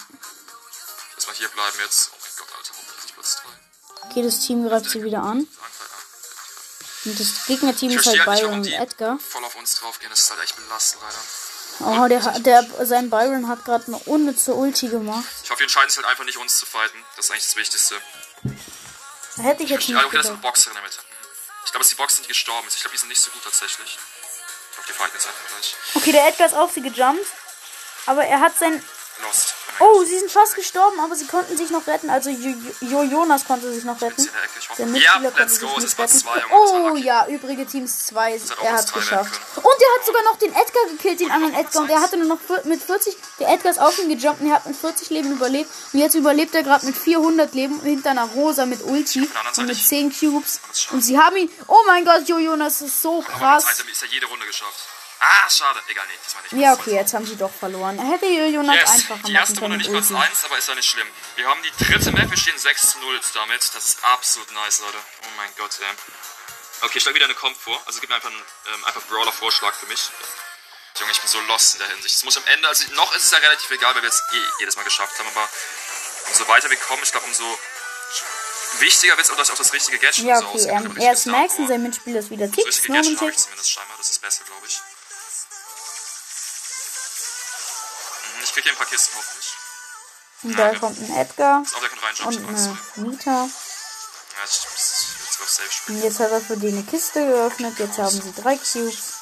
Lass 1.16 1.28
mal 1.28 1.36
hier 1.36 1.50
bleiben 1.50 1.78
jetzt. 1.84 2.12
Oh 2.14 2.18
mein 2.22 2.32
Gott, 2.38 2.48
Alter, 2.58 2.74
hoffentlich 2.78 3.04
nicht 3.04 3.14
Platz 3.16 3.42
3. 4.02 4.10
Okay, 4.10 4.24
das 4.24 4.40
Team 4.40 4.68
greift 4.68 4.90
sie 4.90 5.04
wieder 5.04 5.22
an. 5.24 5.48
Und 7.06 7.20
das 7.20 7.46
Gegnerteam 7.48 7.90
Ich 7.92 7.98
ist 7.98 8.08
halt 8.08 8.26
halt 8.26 8.40
Byron 8.42 8.54
und 8.56 8.68
Edgar. 8.68 9.18
voll 9.20 9.44
auf 9.46 9.56
uns 9.56 9.76
draufgehen. 9.76 10.10
Das 10.10 10.22
ist 10.22 10.32
halt 10.32 10.42
echt 10.44 10.56
belastend, 10.56 11.02
leider. 11.04 12.04
Oh, 12.04 12.08
der, 12.08 12.40
der, 12.40 12.86
sein 12.86 13.10
Byron 13.10 13.48
hat 13.48 13.66
gerade 13.66 13.86
eine 13.88 13.98
unnütze 14.00 14.54
Ulti 14.54 14.88
gemacht. 14.88 15.26
Ich 15.44 15.50
hoffe, 15.50 15.58
die 15.60 15.64
entscheiden 15.64 15.90
sich 15.90 15.98
halt 15.98 16.08
einfach 16.08 16.24
nicht, 16.24 16.38
uns 16.38 16.58
zu 16.58 16.66
fighten. 16.66 16.98
Das 17.16 17.26
ist 17.26 17.32
eigentlich 17.32 17.46
das 17.46 17.56
Wichtigste. 17.58 18.02
Hätte 19.38 19.64
ich 19.64 19.70
jetzt 19.70 19.88
Ja, 19.88 19.96
nicht 19.98 20.06
okay, 20.06 20.18
das 20.18 20.26
ist 20.28 20.32
eine. 20.32 20.40
Boxerin 20.42 20.72
in 20.78 20.82
der 20.82 20.84
Mitte. 20.90 21.00
Ich 21.66 21.72
glaube, 21.72 21.84
dass 21.84 21.90
die 21.90 21.96
Boxerin, 21.96 22.24
die 22.24 22.28
gestorben 22.30 22.68
ist. 22.68 22.76
Ich 22.76 22.82
glaube, 22.82 22.96
die 22.96 23.00
sind 23.02 23.10
nicht 23.10 23.22
so 23.22 23.30
gut 23.32 23.44
tatsächlich. 23.44 23.98
Ich 24.72 24.78
hoffe, 24.78 24.88
die 24.88 24.94
fighten 24.94 25.16
jetzt 25.16 25.28
einfach 25.28 25.48
gleich. 25.50 25.76
Okay, 25.96 26.12
der 26.14 26.28
Edgar 26.30 26.48
ist 26.48 26.54
auf 26.56 26.72
sie 26.72 26.82
gejumpt. 26.82 27.28
Aber 28.06 28.24
er 28.26 28.40
hat 28.40 28.58
sein. 28.58 28.82
Lost. 29.22 29.45
Oh, 29.80 30.04
sie 30.04 30.18
sind 30.20 30.32
fast 30.32 30.56
gestorben, 30.56 31.00
aber 31.00 31.16
sie 31.16 31.26
konnten 31.28 31.58
sich 31.58 31.70
noch 31.70 31.86
retten. 31.88 32.10
Also 32.10 32.30
Jo- 32.30 32.56
Jo 32.82 33.04
Jonas 33.04 33.46
konnte 33.46 33.72
sich 33.74 33.84
noch 33.84 34.00
retten. 34.02 34.24
der. 34.24 34.32
Der 34.78 34.86
Ja, 34.86 34.92
Mitspieler 35.20 35.32
konnte 35.32 35.50
sich 35.50 35.62
go. 35.62 35.68
Es 35.78 35.84
nicht 35.84 36.00
retten. 36.00 36.18
2, 36.20 36.30
Junge. 36.40 36.44
Das 36.50 36.72
war 36.74 36.92
Oh 36.94 36.96
ja, 36.96 37.28
übrige 37.28 37.66
Teams 37.66 38.06
2. 38.08 38.40
hat 38.40 38.58
auch 38.60 38.64
Er 38.64 38.74
hat 38.74 38.94
drei 38.94 39.00
geschafft. 39.00 39.42
Und 39.56 39.64
er 39.66 40.00
hat 40.00 40.06
sogar 40.06 40.24
noch 40.24 40.38
den 40.38 40.54
Edgar 40.54 40.86
gekillt, 40.90 41.20
den 41.20 41.32
anderen 41.32 41.54
Edgar. 41.56 41.82
Und 41.84 41.90
er 41.90 42.02
hatte 42.02 42.18
nur 42.18 42.28
noch 42.28 42.40
mit 42.66 42.82
40. 42.82 43.18
Der 43.40 43.50
Edgar 43.50 43.72
ist 43.72 43.80
auf 43.80 43.98
ihn 44.00 44.10
gejumpt 44.10 44.42
und 44.42 44.48
er 44.50 44.56
hat 44.56 44.66
mit 44.66 44.76
40 44.78 45.10
Leben 45.10 45.32
überlebt. 45.32 45.70
Und 45.94 46.00
jetzt 46.00 46.16
überlebt 46.16 46.56
er 46.56 46.64
gerade 46.64 46.86
mit 46.86 46.98
400 46.98 47.54
Leben 47.54 47.82
hinter 47.82 48.12
einer 48.12 48.26
Rosa 48.26 48.66
mit 48.66 48.82
Ulti 48.84 49.22
und 49.22 49.58
mit 49.58 49.68
nicht. 49.68 49.88
10 49.88 50.12
Cubes. 50.18 50.60
Und 50.92 51.02
sie 51.02 51.18
haben 51.20 51.36
ihn. 51.36 51.50
Oh 51.68 51.78
mein 51.88 52.06
Gott, 52.06 52.28
Jo 52.28 52.38
Jonas 52.38 52.82
ist 52.82 53.02
so 53.02 53.24
Aber 53.28 53.38
krass. 53.40 53.66
mit 53.66 53.76
Zeit 53.76 53.92
ist 53.92 54.02
ja 54.04 54.08
jede 54.12 54.26
Runde 54.28 54.46
geschafft. 54.46 54.88
Ah, 55.20 55.50
schade. 55.50 55.82
Egal, 55.88 56.06
nee, 56.08 56.14
diesmal 56.26 56.44
nicht. 56.44 56.54
Ja, 56.54 56.74
okay, 56.74 56.96
jetzt 56.96 57.14
haben 57.14 57.26
sie 57.26 57.36
doch 57.38 57.52
verloren. 57.54 57.98
Er 57.98 58.06
hätte 58.12 58.26
Jo 58.28 58.46
Jonas 58.46 58.76
Yes, 58.76 58.90
einfacher 58.90 59.16
die 59.26 59.32
machen 59.32 59.36
erste 59.36 59.54
können. 59.56 59.72
Runde 59.74 59.78
mit 59.78 59.88
nicht 59.88 59.92
Platz 60.08 60.12
Ulti. 60.12 60.30
1, 60.32 60.46
aber 60.46 60.58
ist 60.58 60.68
ja 60.68 60.76
nicht 60.76 60.90
schlimm. 60.90 61.08
Wir 61.36 61.48
haben 61.48 61.62
die 61.64 61.84
dritte 61.86 62.12
Map, 62.12 62.30
wir 62.30 62.38
stehen 62.38 62.58
6 62.58 62.92
zu 62.92 63.00
0 63.00 63.20
damit. 63.34 63.62
Das 63.76 63.90
ist 63.90 64.04
absolut 64.04 64.52
nice, 64.52 64.80
Leute. 64.82 64.98
Oh 65.24 65.28
mein 65.38 65.50
Gott, 65.58 65.72
ey. 65.80 65.88
Okay, 66.82 66.98
ich 66.98 67.04
schlage 67.04 67.16
wieder 67.16 67.26
eine 67.26 67.36
Comp 67.36 67.58
vor. 67.60 67.82
Also 67.88 68.00
gib 68.02 68.10
mir 68.10 68.16
einfach 68.16 68.30
einen 68.30 68.44
ähm, 68.74 68.86
einfach 68.86 69.02
Brawler-Vorschlag 69.04 69.74
für 69.74 69.86
mich. 69.88 70.10
Junge, 71.00 71.12
ich 71.12 71.20
bin 71.20 71.30
so 71.30 71.40
lost 71.42 71.74
in 71.76 71.80
der 71.80 71.90
Hinsicht. 71.90 72.16
Es 72.18 72.24
muss 72.24 72.38
am 72.38 72.44
Ende, 72.48 72.68
also 72.68 72.86
noch 72.94 73.14
ist 73.16 73.26
es 73.26 73.32
ja 73.32 73.38
relativ 73.40 73.70
egal, 73.72 73.96
weil 73.96 74.02
wir 74.02 74.10
es 74.10 74.22
eh 74.34 74.44
jedes 74.60 74.76
Mal 74.76 74.84
geschafft 74.84 75.18
haben, 75.20 75.28
aber 75.30 75.50
umso 76.28 76.48
weiter 76.48 76.70
wir 76.70 76.78
kommen, 76.78 77.04
ich 77.04 77.12
glaube, 77.12 77.26
umso 77.26 77.44
wichtiger 78.80 79.16
wird 79.18 79.26
es 79.26 79.32
auch, 79.32 79.36
dass 79.38 79.48
ich 79.50 79.54
auch 79.54 79.58
das 79.58 79.74
richtige 79.74 80.00
Gadget 80.00 80.26
Ja, 80.26 80.38
so 80.40 80.46
okay. 80.48 80.56
ausgebe, 80.56 80.76
Ähm, 80.78 80.98
er 80.98 81.12
das 81.12 81.26
Max 81.26 81.54
und 81.56 81.66
Star 81.66 81.68
sein 81.68 81.84
Mitspieler 81.84 82.20
ist 82.20 82.30
wieder 82.30 82.48
Das 82.48 82.56
Tix. 82.56 82.68
richtige 82.68 82.94
Gadget 82.94 83.20
habe 83.22 83.32
ich 83.32 83.38
zumindest 83.38 83.72
scheinbar, 83.72 83.98
das 83.98 84.10
ist 84.10 84.22
besser, 84.22 84.44
glaube 84.46 84.66
ich. 84.68 84.80
Hier 88.64 88.72
ein 88.72 88.78
paar 88.78 88.86
Kisten 88.88 89.16
hoffentlich. 89.16 89.54
Und 90.44 90.56
da 90.58 90.76
kommt 90.80 91.00
ein 91.00 91.16
Edgar 91.18 91.62
Ist 91.64 91.76
auch 91.76 91.80
der 91.80 91.90
kann 91.90 92.00
und 92.00 92.06
reinjumpen. 92.06 92.48
eine 92.48 92.58
Also, 92.58 92.78
Nita. 92.96 93.30
ja, 93.32 93.48
ich 94.46 94.52
ich- 94.52 95.26
jetzt 95.26 95.42
auf 95.42 95.50
Safe 95.50 95.72
spielen. 95.72 95.98
Und 95.98 96.04
jetzt 96.04 96.20
hat 96.20 96.32
er 96.32 96.42
für 96.42 96.58
die 96.58 96.68
eine 96.70 96.84
Kiste 96.84 97.26
geöffnet. 97.26 97.78
Jetzt 97.80 97.98
haben 97.98 98.10
sie 98.22 98.34
drei 98.34 98.56
Cubes. 98.58 99.14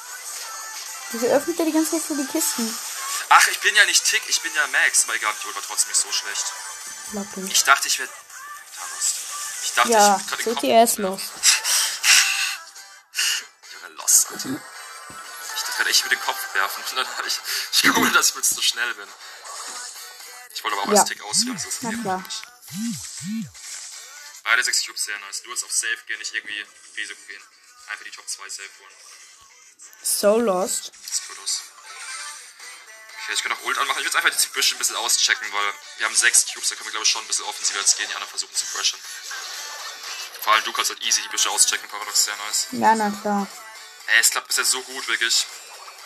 Wieso 1.10 1.26
öffnet 1.26 1.58
er 1.58 1.64
die 1.66 1.72
ganze 1.72 1.92
Zeit 1.92 2.02
für 2.02 2.14
die 2.14 2.26
Kisten? 2.26 2.78
Ach, 3.30 3.48
ich 3.48 3.58
bin 3.60 3.74
ja 3.74 3.84
nicht 3.86 4.04
Tick, 4.04 4.22
ich 4.28 4.40
bin 4.42 4.52
ja 4.54 4.66
Max. 4.68 5.04
Aber 5.04 5.14
egal, 5.14 5.32
die 5.42 5.54
war 5.54 5.62
trotzdem 5.66 5.88
nicht 5.88 6.00
so 6.00 6.12
schlecht. 6.12 6.44
Locker. 7.12 7.40
Ich 7.50 7.64
dachte, 7.64 7.88
ich 7.88 7.98
wäre. 7.98 8.08
Lost. 8.92 9.16
Ich 9.64 9.72
dachte, 9.74 9.90
Ja, 9.90 10.20
ich 10.20 10.26
könnte 10.44 10.44
den 10.44 10.56
CTS 10.86 10.98
los. 10.98 11.20
Junge, 13.72 13.94
Lost, 13.96 14.26
Alter. 14.30 14.48
Ich 14.48 15.62
dachte 15.62 15.72
gerade, 15.76 15.90
ich 15.90 16.02
würde 16.04 16.16
den 16.16 16.24
Kopf 16.24 16.38
werfen. 16.54 16.82
Und 16.82 16.96
dann 16.96 17.06
ich. 17.26 17.38
Ich 17.72 17.82
gucke, 17.92 18.10
dass 18.12 18.34
ich 18.36 18.44
so 18.44 18.62
schnell 18.62 18.94
bin. 18.94 19.08
Ich 20.54 20.62
wollte 20.64 20.76
aber 20.76 20.86
auch 20.88 20.92
Ja. 20.94 21.00
als 21.00 21.08
Tick 21.08 21.22
ausführen. 21.22 21.58
So 21.58 21.68
Na 21.82 21.90
klar. 22.02 22.24
Beide 24.44 24.62
6 24.62 24.86
Cubes 24.86 25.04
sehr 25.04 25.18
nice. 25.20 25.42
Du 25.42 25.50
willst 25.50 25.64
auf 25.64 25.72
Safe 25.72 25.96
gehen, 26.06 26.18
nicht 26.18 26.34
irgendwie 26.34 26.64
Risiko 26.96 27.20
gehen. 27.26 27.42
Einfach 27.88 28.04
die 28.04 28.10
Top 28.10 28.28
2 28.28 28.48
Safe 28.48 28.68
holen. 28.80 28.92
So 30.02 30.38
lost. 30.38 30.92
Gut 31.28 31.38
aus. 31.42 31.62
Okay, 33.24 33.32
ich 33.34 33.42
kann 33.42 33.52
auch 33.52 33.62
Ult 33.62 33.78
anmachen. 33.78 33.98
Ich 34.00 34.04
will 34.04 34.12
jetzt 34.12 34.16
einfach 34.16 34.38
die 34.38 34.48
Büsche 34.48 34.74
ein 34.74 34.78
bisschen 34.78 34.96
auschecken, 34.96 35.50
weil 35.52 35.72
wir 35.98 36.06
haben 36.06 36.14
6 36.14 36.52
Cubes, 36.52 36.68
da 36.68 36.74
können 36.76 36.86
wir 36.88 36.90
glaube 36.92 37.04
ich 37.04 37.10
schon 37.10 37.22
ein 37.24 37.26
bisschen 37.28 37.46
offensiver 37.46 37.80
jetzt 37.80 37.96
gehen, 37.96 38.06
die 38.08 38.14
anderen 38.14 38.28
versuchen 38.30 38.54
zu 38.54 38.66
freshen. 38.66 38.98
Vor 40.42 40.52
allem 40.52 40.64
du 40.64 40.72
kannst 40.74 40.90
halt 40.90 41.02
easy 41.02 41.22
die 41.22 41.28
Büsche 41.28 41.48
auschecken, 41.50 41.88
Paradox, 41.88 42.24
sehr 42.24 42.36
nice. 42.36 42.66
Ja, 42.72 42.94
na 42.94 43.10
klar. 43.10 43.46
Ey, 44.08 44.20
es 44.20 44.28
klappt 44.30 44.48
bisher 44.48 44.66
so 44.66 44.82
gut, 44.82 45.08
wirklich. 45.08 45.46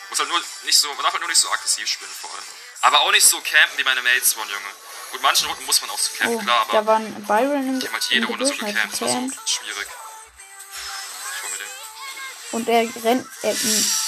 Muss 0.09 0.19
halt 0.19 0.29
nur 0.29 0.41
nicht 0.63 0.77
so, 0.79 0.87
man 0.93 1.03
darf 1.03 1.13
halt 1.13 1.21
nur 1.21 1.29
nicht 1.29 1.39
so 1.39 1.51
aggressiv 1.51 1.87
spielen 1.87 2.11
vor 2.21 2.31
allem. 2.33 2.43
Aber 2.81 3.01
auch 3.01 3.11
nicht 3.11 3.25
so 3.27 3.39
campen 3.41 3.77
wie 3.77 3.83
meine 3.83 4.01
Mates 4.01 4.35
waren, 4.37 4.47
Junge. 4.49 4.71
Gut, 5.11 5.21
manchen 5.21 5.47
Runden 5.47 5.65
muss 5.65 5.81
man 5.81 5.89
auch 5.89 5.99
so 5.99 6.11
campen, 6.17 6.37
Oh, 6.37 6.43
klar, 6.43 6.61
aber 6.61 6.73
da 6.73 6.85
war 6.85 6.95
ein 6.97 7.25
Byron 7.25 7.67
im, 7.67 7.79
die 7.79 7.87
haben 7.87 7.93
halt 7.93 8.03
jede 8.09 8.25
Runde 8.27 8.45
so 8.45 8.53
gecampt, 8.53 8.93
das 8.93 9.01
war 9.01 9.09
so 9.09 9.29
schwierig. 9.45 9.87
Ich 11.35 11.51
mir 11.51 11.57
den. 11.57 11.67
Und 12.51 12.69
er 12.69 13.03
rennt, 13.03 13.27
er, 13.41 13.53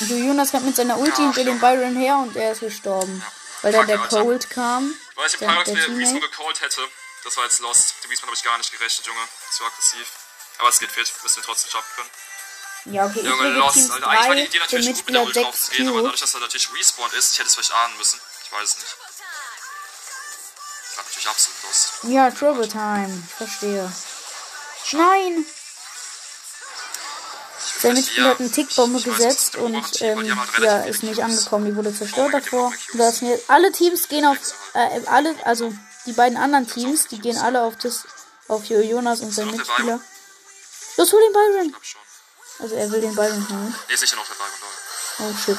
Jonas 0.08 0.54
rennt 0.54 0.66
mit 0.66 0.76
seiner 0.76 0.98
Ulti 0.98 1.14
Ach, 1.16 1.18
hinter 1.18 1.44
dem. 1.44 1.60
Byron 1.60 1.96
her 1.96 2.18
und 2.18 2.36
er 2.36 2.54
ist 2.54 2.62
gestorben. 2.62 3.24
Weil 3.62 3.74
dann 3.74 3.88
der 3.88 4.02
Alter. 4.02 4.22
Cold 4.22 4.50
kam. 4.50 4.96
Weil 5.16 5.28
ich 5.28 5.34
im 5.34 5.40
Teammate. 5.40 5.72
Respawn 5.76 6.22
gecallt 6.22 6.62
hätte. 6.62 6.88
Das 7.24 7.38
war 7.38 7.44
jetzt 7.44 7.60
lost. 7.60 7.94
Die 8.04 8.08
Respawn 8.08 8.28
habe 8.30 8.36
ich 8.36 8.44
gar 8.44 8.58
nicht 8.58 8.72
gerechnet, 8.72 9.06
Junge. 9.06 9.20
Zu 9.52 9.66
aggressiv. 9.66 10.08
Aber 10.58 10.70
es 10.70 10.80
geht 10.80 10.92
fit. 10.92 11.14
Müssen 11.22 11.36
wir 11.36 11.44
trotzdem 11.44 11.72
schaffen 11.72 11.92
können. 11.96 12.10
Ja, 12.86 13.06
okay, 13.06 13.20
ich 13.20 13.26
Junge, 13.26 13.44
will 13.44 13.52
lost, 13.54 13.74
Teams 13.76 13.92
Alter. 13.92 14.08
Eigentlich 14.08 14.28
war 14.28 14.36
3, 14.36 14.42
die 14.42 14.48
Idee 14.48 14.60
natürlich 14.60 14.88
gut, 14.88 14.96
mit 15.06 15.16
der 15.16 15.22
Mitspieler 15.22 15.22
Ult 15.24 15.36
drauf 15.36 15.56
6 15.56 15.66
zu 15.66 15.72
gehen, 15.72 15.88
aber 15.90 16.02
dadurch, 16.02 16.20
dass 16.22 16.34
er 16.34 16.40
natürlich 16.40 16.70
respawned 16.74 17.14
ist, 17.14 17.32
ich 17.34 17.40
hätte 17.40 17.48
es 17.50 17.54
vielleicht 17.56 17.74
ahnen 17.74 17.98
müssen. 17.98 18.20
Ich 18.46 18.52
weiß 18.52 18.70
es 18.70 18.78
nicht. 18.78 18.96
War 20.98 21.04
natürlich 21.06 21.28
absolut 21.28 21.64
lost. 21.64 21.90
Ja, 22.04 22.32
Trouble 22.32 22.68
Time. 22.68 23.24
Verstehe. 23.38 23.92
Nein! 24.94 25.46
Ich 27.64 27.82
Sein 27.82 27.94
Mitspieler 27.94 28.30
hat 28.30 28.40
eine 28.40 28.50
vielleicht- 28.50 28.70
Tickbombe 28.70 28.98
ich 29.00 29.08
weiß, 29.08 29.18
gesetzt 29.18 29.54
der 29.56 29.62
und 29.64 30.02
ähm, 30.02 30.40
halt 30.40 30.60
ja, 30.60 30.78
ist 30.84 31.04
nicht 31.04 31.22
angekommen. 31.22 31.66
Die 31.66 31.76
wurde 31.76 31.96
zerstört 31.96 32.30
Oh, 32.34 32.38
davor. 32.40 32.74
das 32.94 33.22
alle 33.48 33.72
Teams 33.72 34.08
gehen 34.08 34.26
auf, 34.26 34.38
äh, 34.74 35.02
alle, 35.08 35.36
also 35.46 35.72
die 36.06 36.14
beiden 36.14 36.38
anderen 36.38 36.68
Teams, 36.68 37.08
die 37.08 37.20
gehen 37.20 37.38
alle 37.38 37.62
auf 37.62 37.78
das, 37.78 38.06
auf 38.48 38.66
Jo- 38.66 38.82
Jonas 38.82 39.22
und 39.22 39.32
sein 39.32 39.50
Mitspieler. 39.52 40.00
Los, 40.98 41.12
hol 41.14 41.22
den 41.22 41.34
Byron! 41.34 41.76
Ich. 41.82 41.96
Also 42.62 42.76
er 42.76 42.92
will 42.92 43.02
den 43.02 43.16
Byron 43.16 43.48
holen. 43.50 43.76
Nee, 43.88 43.94
ist 43.94 44.00
sicher 44.02 44.16
noch 44.16 44.28
der 44.28 44.36
Byron, 44.36 44.52
Leute. 44.62 45.36
Oh 45.36 45.38
shit. 45.46 45.58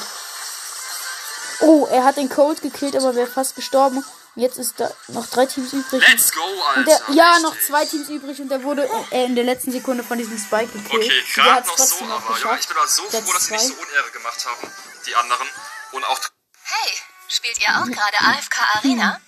Oh, 1.61 1.87
er 1.89 2.03
hat 2.03 2.17
den 2.17 2.29
Cold 2.29 2.61
gekillt, 2.61 2.95
aber 2.95 3.15
wäre 3.15 3.27
fast 3.27 3.55
gestorben. 3.55 4.03
Jetzt 4.35 4.57
ist 4.57 4.79
da 4.79 4.89
noch 5.09 5.27
drei 5.27 5.45
Teams 5.45 5.71
übrig. 5.73 6.01
Let's 6.07 6.31
go, 6.31 6.41
Und 6.75 6.87
der, 6.87 6.95
Alter. 7.01 7.13
ja, 7.13 7.39
noch 7.39 7.55
zwei 7.59 7.85
Teams 7.85 8.09
übrig 8.09 8.39
und 8.41 8.49
der 8.49 8.63
wurde 8.63 8.89
äh, 9.11 9.25
in 9.25 9.35
der 9.35 9.43
letzten 9.43 9.71
Sekunde 9.71 10.03
von 10.03 10.17
diesem 10.17 10.37
Spike 10.39 10.71
gekillt. 10.73 11.03
Okay, 11.03 11.23
der 11.35 11.43
gerade 11.43 11.67
noch 11.67 11.77
so, 11.77 12.03
aber 12.05 12.13
Junge, 12.19 12.33
geschafft. 12.33 12.61
ich 12.61 12.67
bin 12.67 12.77
da 12.81 12.87
so 12.87 13.03
Platz 13.03 13.23
froh, 13.25 13.33
dass 13.33 13.45
sie 13.45 13.53
nicht 13.53 13.67
so 13.67 13.73
Unehre 13.75 14.09
gemacht 14.11 14.43
haben, 14.45 14.71
die 15.05 15.15
anderen. 15.15 15.47
Und 15.91 16.03
auch 16.05 16.19
Hey, 16.63 16.93
spielt 17.27 17.59
ihr 17.59 17.67
auch 17.69 17.85
gerade 17.85 18.17
AFK 18.21 18.55
Arena? 18.77 19.21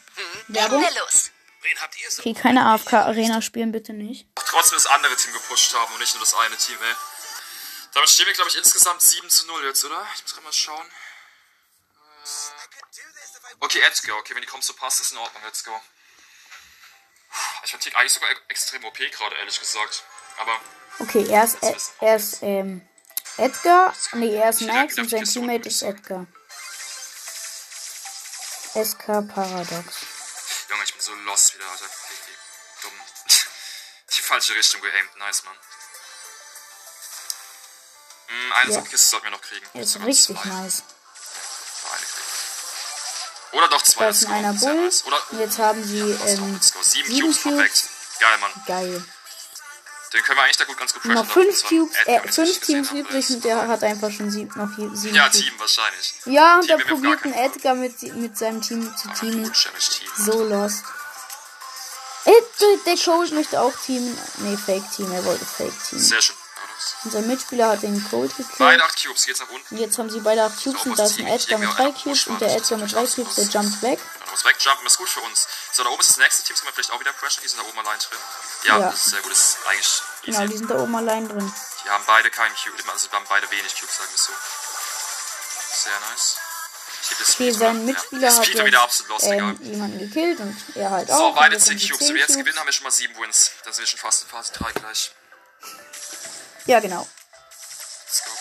Werbung? 0.47 0.81
Legen 0.81 0.95
wir 0.95 1.01
los. 1.01 1.29
Wen 1.61 1.81
habt 1.81 1.95
ihr 2.01 2.09
so? 2.09 2.21
Okay, 2.21 2.33
keine 2.33 2.65
AFK-Arena 2.67 3.41
spielen, 3.41 3.71
bitte 3.71 3.91
nicht. 3.93 4.27
auch 4.37 4.43
trotzdem 4.43 4.77
das 4.77 4.85
andere 4.87 5.15
Team 5.15 5.33
gepusht 5.33 5.73
haben 5.75 5.91
und 5.93 5.99
nicht 5.99 6.13
nur 6.13 6.23
das 6.23 6.33
eine 6.35 6.55
Team, 6.57 6.77
ey. 6.81 6.95
Damit 7.95 8.09
stehen 8.09 8.27
wir, 8.27 8.33
glaube 8.33 8.49
ich, 8.51 8.57
insgesamt 8.57 9.01
7 9.01 9.29
zu 9.29 9.47
0 9.47 9.65
jetzt, 9.65 9.83
oder? 9.85 10.05
Ich 10.15 10.21
muss 10.23 10.33
gerade 10.33 10.43
mal 10.45 10.53
schauen. 10.53 10.87
Äh, 10.87 10.91
Okay, 13.61 13.79
Edgar, 13.79 14.17
okay, 14.17 14.35
wenn 14.35 14.41
die 14.41 14.47
kommst, 14.47 14.67
so 14.67 14.73
passt, 14.73 14.99
ist 14.99 15.11
in 15.13 15.17
Ordnung, 15.17 15.41
let's 15.45 15.63
go. 15.63 15.79
Ich 17.63 17.71
fand 17.71 17.81
Tick 17.83 17.95
eigentlich 17.95 18.11
sogar 18.13 18.29
e- 18.29 18.35
extrem 18.49 18.83
OP 18.83 18.97
gerade, 18.97 19.35
ehrlich 19.37 19.57
gesagt. 19.59 20.03
Aber 20.37 20.59
Okay, 20.99 21.25
er 21.29 21.43
ist, 21.45 21.63
Ed, 21.63 21.77
er 22.01 22.15
ist 22.17 22.39
ähm, 22.41 22.87
Edgar. 23.37 23.95
Nee, 24.13 24.35
er 24.35 24.49
ist 24.49 24.61
Max 24.61 24.97
und 24.97 25.09
sein 25.09 25.23
Teammate 25.25 25.69
ist 25.69 25.83
Edgar. 25.83 26.25
SK 28.73 29.05
Paradox. 29.33 29.95
Junge, 30.69 30.83
ich 30.83 30.91
bin 30.93 31.01
so 31.01 31.13
lost 31.13 31.53
wieder, 31.55 31.69
Alter. 31.69 31.85
Richtig 31.85 32.35
dumm. 32.81 32.91
Die 34.17 34.21
falsche 34.21 34.53
Richtung 34.55 34.81
geaimt, 34.81 35.15
nice, 35.17 35.43
Mann. 35.43 35.57
Hm, 38.27 38.51
eine 38.53 38.71
Ja. 38.71 38.77
ja. 38.77 38.81
Kiste 38.83 39.09
sollten 39.09 39.25
wir 39.25 39.31
noch 39.31 39.41
kriegen. 39.41 39.65
Er 39.73 39.81
ist 39.81 39.99
richtig 40.01 40.37
zwei. 40.41 40.49
nice. 40.49 40.83
Oder 43.51 43.69
doch 43.69 43.81
zwei, 43.83 44.01
Da 44.01 44.07
let's 44.07 44.21
ist 44.23 44.27
einer 44.29 44.53
Bull. 44.53 44.83
nice. 44.83 45.05
Oder, 45.05 45.17
jetzt 45.39 45.59
haben 45.59 45.83
sie 45.83 45.99
go, 46.01 46.25
ähm. 46.25 46.59
Sieben, 46.61 47.07
sieben 47.07 47.21
Cubes, 47.31 47.41
Cubes. 47.41 47.57
perfekt. 47.57 47.89
Geil, 48.19 48.37
Mann. 48.39 48.51
geil. 48.67 49.05
Den 50.13 50.23
können 50.23 50.37
wir 50.39 50.43
eigentlich 50.43 50.57
da 50.57 50.63
gut 50.65 50.77
ganz 50.77 50.93
gut 50.93 51.01
freshen. 51.01 51.15
Noch 51.15 51.25
fünf 51.25 51.57
zwar. 51.57 51.69
Cubes, 51.69 51.95
äh, 52.05 52.31
fünf 52.31 52.59
Teams 52.61 52.91
übrig 52.91 53.29
und 53.29 53.43
der 53.43 53.67
hat 53.67 53.83
einfach 53.83 54.11
schon 54.11 54.29
sieben, 54.31 54.51
noch 54.57 54.69
sieben 54.95 55.15
Ja. 55.15 55.29
Team 55.29 55.53
wahrscheinlich. 55.57 56.13
Ja, 56.25 56.55
und 56.59 56.69
da 56.69 56.75
Team, 56.77 56.85
haben 56.85 56.89
probiert 56.95 57.21
gar 57.23 57.31
ein 57.31 57.33
keinen 57.33 57.45
Edgar 57.53 57.75
mit, 57.75 58.01
mit 58.15 58.37
seinem 58.37 58.61
Team 58.61 58.93
zu 58.97 59.07
teamen. 59.19 59.51
So 60.17 60.43
lost. 60.43 60.83
Äh, 62.25 62.31
der 62.85 62.97
Cold 62.97 63.31
möchte 63.33 63.59
auch 63.61 63.73
teamen. 63.85 64.17
Nee, 64.37 64.57
Fake 64.57 64.89
Team. 64.95 65.11
Er 65.11 65.23
wollte 65.25 65.45
Fake 65.45 65.73
Team. 65.89 65.99
Sehr 65.99 66.21
schön. 66.21 66.35
Unser 67.03 67.21
Mitspieler 67.21 67.69
hat 67.69 67.83
den 67.83 68.03
Cold 68.09 68.35
gekillt. 68.35 68.57
Beide 68.57 68.83
8 68.83 69.03
Cubes, 69.03 69.25
geht's 69.25 69.39
nach 69.39 69.49
unten. 69.49 69.77
Jetzt 69.77 69.97
haben 69.97 70.09
sie 70.09 70.19
beide 70.19 70.43
8 70.43 70.63
Cubes 70.63 70.85
und 70.85 70.97
da 70.99 71.05
ist 71.05 71.19
ein 71.19 71.27
Edgar 71.27 71.59
mit 71.59 71.69
3 71.77 71.91
Cubes 71.91 72.27
und 72.27 72.41
der 72.41 72.55
Edgar 72.55 72.77
mit 72.79 72.91
3 72.93 73.05
Cubes, 73.07 73.35
der 73.35 73.45
jumpt 73.45 73.81
weg. 73.81 73.99
Dann 74.19 74.29
muss 74.31 74.43
wegjumpen, 74.45 74.85
ist 74.87 74.97
gut 74.97 75.09
für 75.09 75.21
uns. 75.21 75.47
So, 75.71 75.83
da 75.83 75.89
oben 75.89 76.01
ist 76.01 76.09
das 76.11 76.17
nächste 76.17 76.43
Team, 76.43 76.55
das 76.55 76.61
können 76.61 76.69
wir 76.71 76.73
vielleicht 76.75 76.91
auch 76.91 76.99
wieder 76.99 77.13
crashen. 77.13 77.41
Die 77.43 77.47
sind 77.49 77.59
da 77.61 77.67
oben 77.67 77.79
allein 77.79 77.99
drin. 77.99 78.19
Ja, 78.63 78.79
Ja. 78.79 78.89
das 78.91 79.05
ist 79.05 79.09
sehr 79.11 79.21
gut. 79.21 79.31
Das 79.31 79.39
ist 79.39 79.57
eigentlich 79.67 80.01
easy. 80.23 80.31
Genau, 80.37 80.47
die 80.51 80.57
sind 80.57 80.69
da 80.71 80.75
oben 80.79 80.95
allein 80.95 81.27
drin. 81.29 81.53
Die 81.85 81.89
haben 81.89 82.03
beide 82.07 82.29
keinen 82.31 82.55
Cube, 82.55 82.91
also 82.91 83.07
die 83.07 83.15
haben 83.15 83.25
beide 83.29 83.49
wenig 83.51 83.79
Cubes, 83.79 83.97
sagen 83.97 84.09
wir 84.11 84.17
so. 84.17 84.33
Sehr 85.83 85.99
nice. 86.11 86.37
Ich 87.01 87.09
gebe 87.09 87.19
das 87.23 87.33
Okay, 87.35 87.51
sein? 87.51 87.85
Mitspieler 87.85 88.27
ja. 88.29 88.35
hat 88.35 88.45
Speed 88.45 88.65
wieder 88.65 88.81
absolut 88.81 89.21
jetzt 89.21 89.29
lost, 89.29 89.33
ähm, 89.33 89.59
jemanden 89.61 89.99
gekillt 89.99 90.39
und 90.39 90.57
er 90.75 90.89
halt 90.89 91.11
auch. 91.11 91.17
So, 91.17 91.31
beide 91.33 91.55
jetzt 91.55 91.65
10 91.65 91.73
haben 91.73 91.79
sie 91.79 91.89
Cubes. 91.89 91.99
10 91.99 92.07
Wenn 92.07 92.15
wir 92.15 92.21
jetzt 92.21 92.37
gewinnen, 92.37 92.57
haben 92.59 92.65
wir 92.65 92.73
schon 92.73 92.83
mal 92.83 92.91
7 92.91 93.15
Wins. 93.19 93.51
Dann 93.63 93.73
sind 93.73 93.83
wir 93.83 93.87
schon 93.87 93.99
fast 93.99 94.23
in 94.23 94.29
Phase 94.29 94.53
3 94.53 94.71
gleich. 94.71 95.11
Ja, 96.65 96.79
genau. 96.79 97.07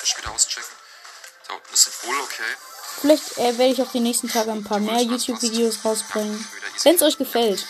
Ich 0.02 0.18
wieder 0.18 0.30
auschecken. 0.30 0.68
Da 1.48 1.54
unten 1.54 1.74
ist 1.74 1.88
ein 1.88 2.08
Bull, 2.08 2.20
okay. 2.22 2.42
Vielleicht 3.00 3.38
äh, 3.38 3.58
werde 3.58 3.72
ich 3.72 3.82
auch 3.82 3.90
die 3.90 4.00
nächsten 4.00 4.28
Tage 4.28 4.52
ein 4.52 4.64
paar 4.64 4.80
mehr 4.80 5.00
YouTube-Videos 5.02 5.84
rausbringen. 5.84 6.46
Wenn 6.82 6.94
es 6.94 7.02
euch 7.02 7.18
gefällt. 7.18 7.66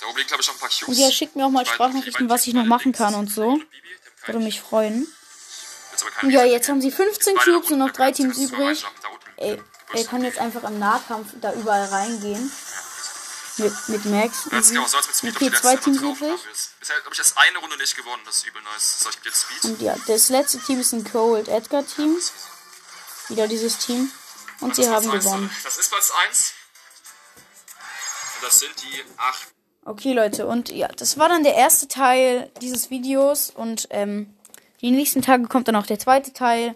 Da 0.00 0.06
oben 0.08 0.18
liegt, 0.18 0.28
glaube 0.28 0.42
ich, 0.42 0.48
noch 0.48 0.54
ein 0.54 0.60
paar 0.60 0.68
Cubes. 0.68 0.88
Und 0.88 0.94
ja, 0.98 1.10
schickt 1.10 1.36
mir 1.36 1.46
auch 1.46 1.50
mal 1.50 1.64
Sprachnachrichten, 1.64 2.28
was 2.28 2.46
ich 2.46 2.54
noch 2.54 2.64
machen 2.64 2.92
kann 2.92 3.14
und 3.14 3.30
so. 3.32 3.58
Würde 4.26 4.40
mich 4.40 4.60
freuen. 4.60 5.06
Ja, 6.22 6.44
jetzt 6.44 6.68
haben 6.68 6.80
sie 6.80 6.90
15 6.90 7.34
Beide 7.34 7.50
da 7.50 7.56
Cubes 7.56 7.70
und 7.70 7.78
noch 7.78 7.90
drei 7.92 8.12
Teams 8.12 8.36
übrig. 8.38 8.84
Ey, 9.36 9.62
er 9.92 10.04
kann 10.04 10.24
jetzt 10.24 10.38
einfach 10.38 10.64
im 10.64 10.78
Nahkampf 10.78 11.28
da 11.40 11.52
überall 11.52 11.84
reingehen. 11.86 12.50
Mit, 13.58 13.88
mit 13.88 14.04
Max. 14.06 14.44
Go, 14.50 14.86
so 14.86 14.96
als 14.96 15.06
mit 15.06 15.16
Speed 15.16 15.36
Okay, 15.36 15.50
die 15.50 15.56
zwei 15.56 15.76
Teams 15.76 15.98
übrig. 15.98 16.40
Bisher 16.80 16.96
habe 16.96 17.10
ich 17.12 17.18
jetzt 17.18 17.38
eine 17.38 17.58
Runde 17.58 17.76
nicht 17.76 17.96
gewonnen, 17.96 18.22
das 18.26 18.38
ist 18.38 18.46
übel 18.46 18.62
nice. 18.62 19.00
So, 19.00 19.10
ich 19.10 19.16
gebe 19.16 19.28
jetzt 19.28 19.42
Speed. 19.42 19.64
Und 19.64 19.80
ja, 19.80 19.96
das 20.06 20.28
letzte 20.28 20.58
Team 20.58 20.80
ist 20.80 20.92
ein 20.92 21.04
Cold 21.04 21.48
Edgar 21.48 21.86
Team. 21.86 22.16
Wieder 23.28 23.46
dieses 23.48 23.78
Team. 23.78 24.10
Und 24.60 24.70
Das 24.70 24.84
sie 24.84 24.90
haben 24.90 25.08
Platz 25.08 25.24
gewonnen. 25.24 25.44
Leute. 25.44 25.54
Das 25.62 25.78
ist 25.78 25.90
Platz 25.90 26.12
1. 26.26 26.54
Und 28.36 28.44
das 28.44 28.58
sind 28.58 28.72
die 28.82 29.02
8. 29.16 29.46
Okay, 29.86 30.12
Leute, 30.14 30.46
und 30.46 30.70
ja, 30.70 30.88
das 30.88 31.18
war 31.18 31.28
dann 31.28 31.44
der 31.44 31.54
erste 31.54 31.88
Teil 31.88 32.50
dieses 32.60 32.90
Videos. 32.90 33.50
Und 33.50 33.86
ähm, 33.90 34.34
die 34.80 34.90
nächsten 34.90 35.22
Tage 35.22 35.46
kommt 35.46 35.68
dann 35.68 35.76
auch 35.76 35.86
der 35.86 35.98
zweite 35.98 36.32
Teil. 36.32 36.74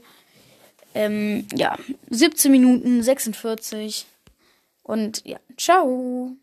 Ähm, 0.94 1.46
ja, 1.54 1.76
17 2.10 2.50
Minuten 2.50 3.02
46. 3.02 4.06
Und 4.82 5.24
ja, 5.26 5.38
ciao. 5.56 6.36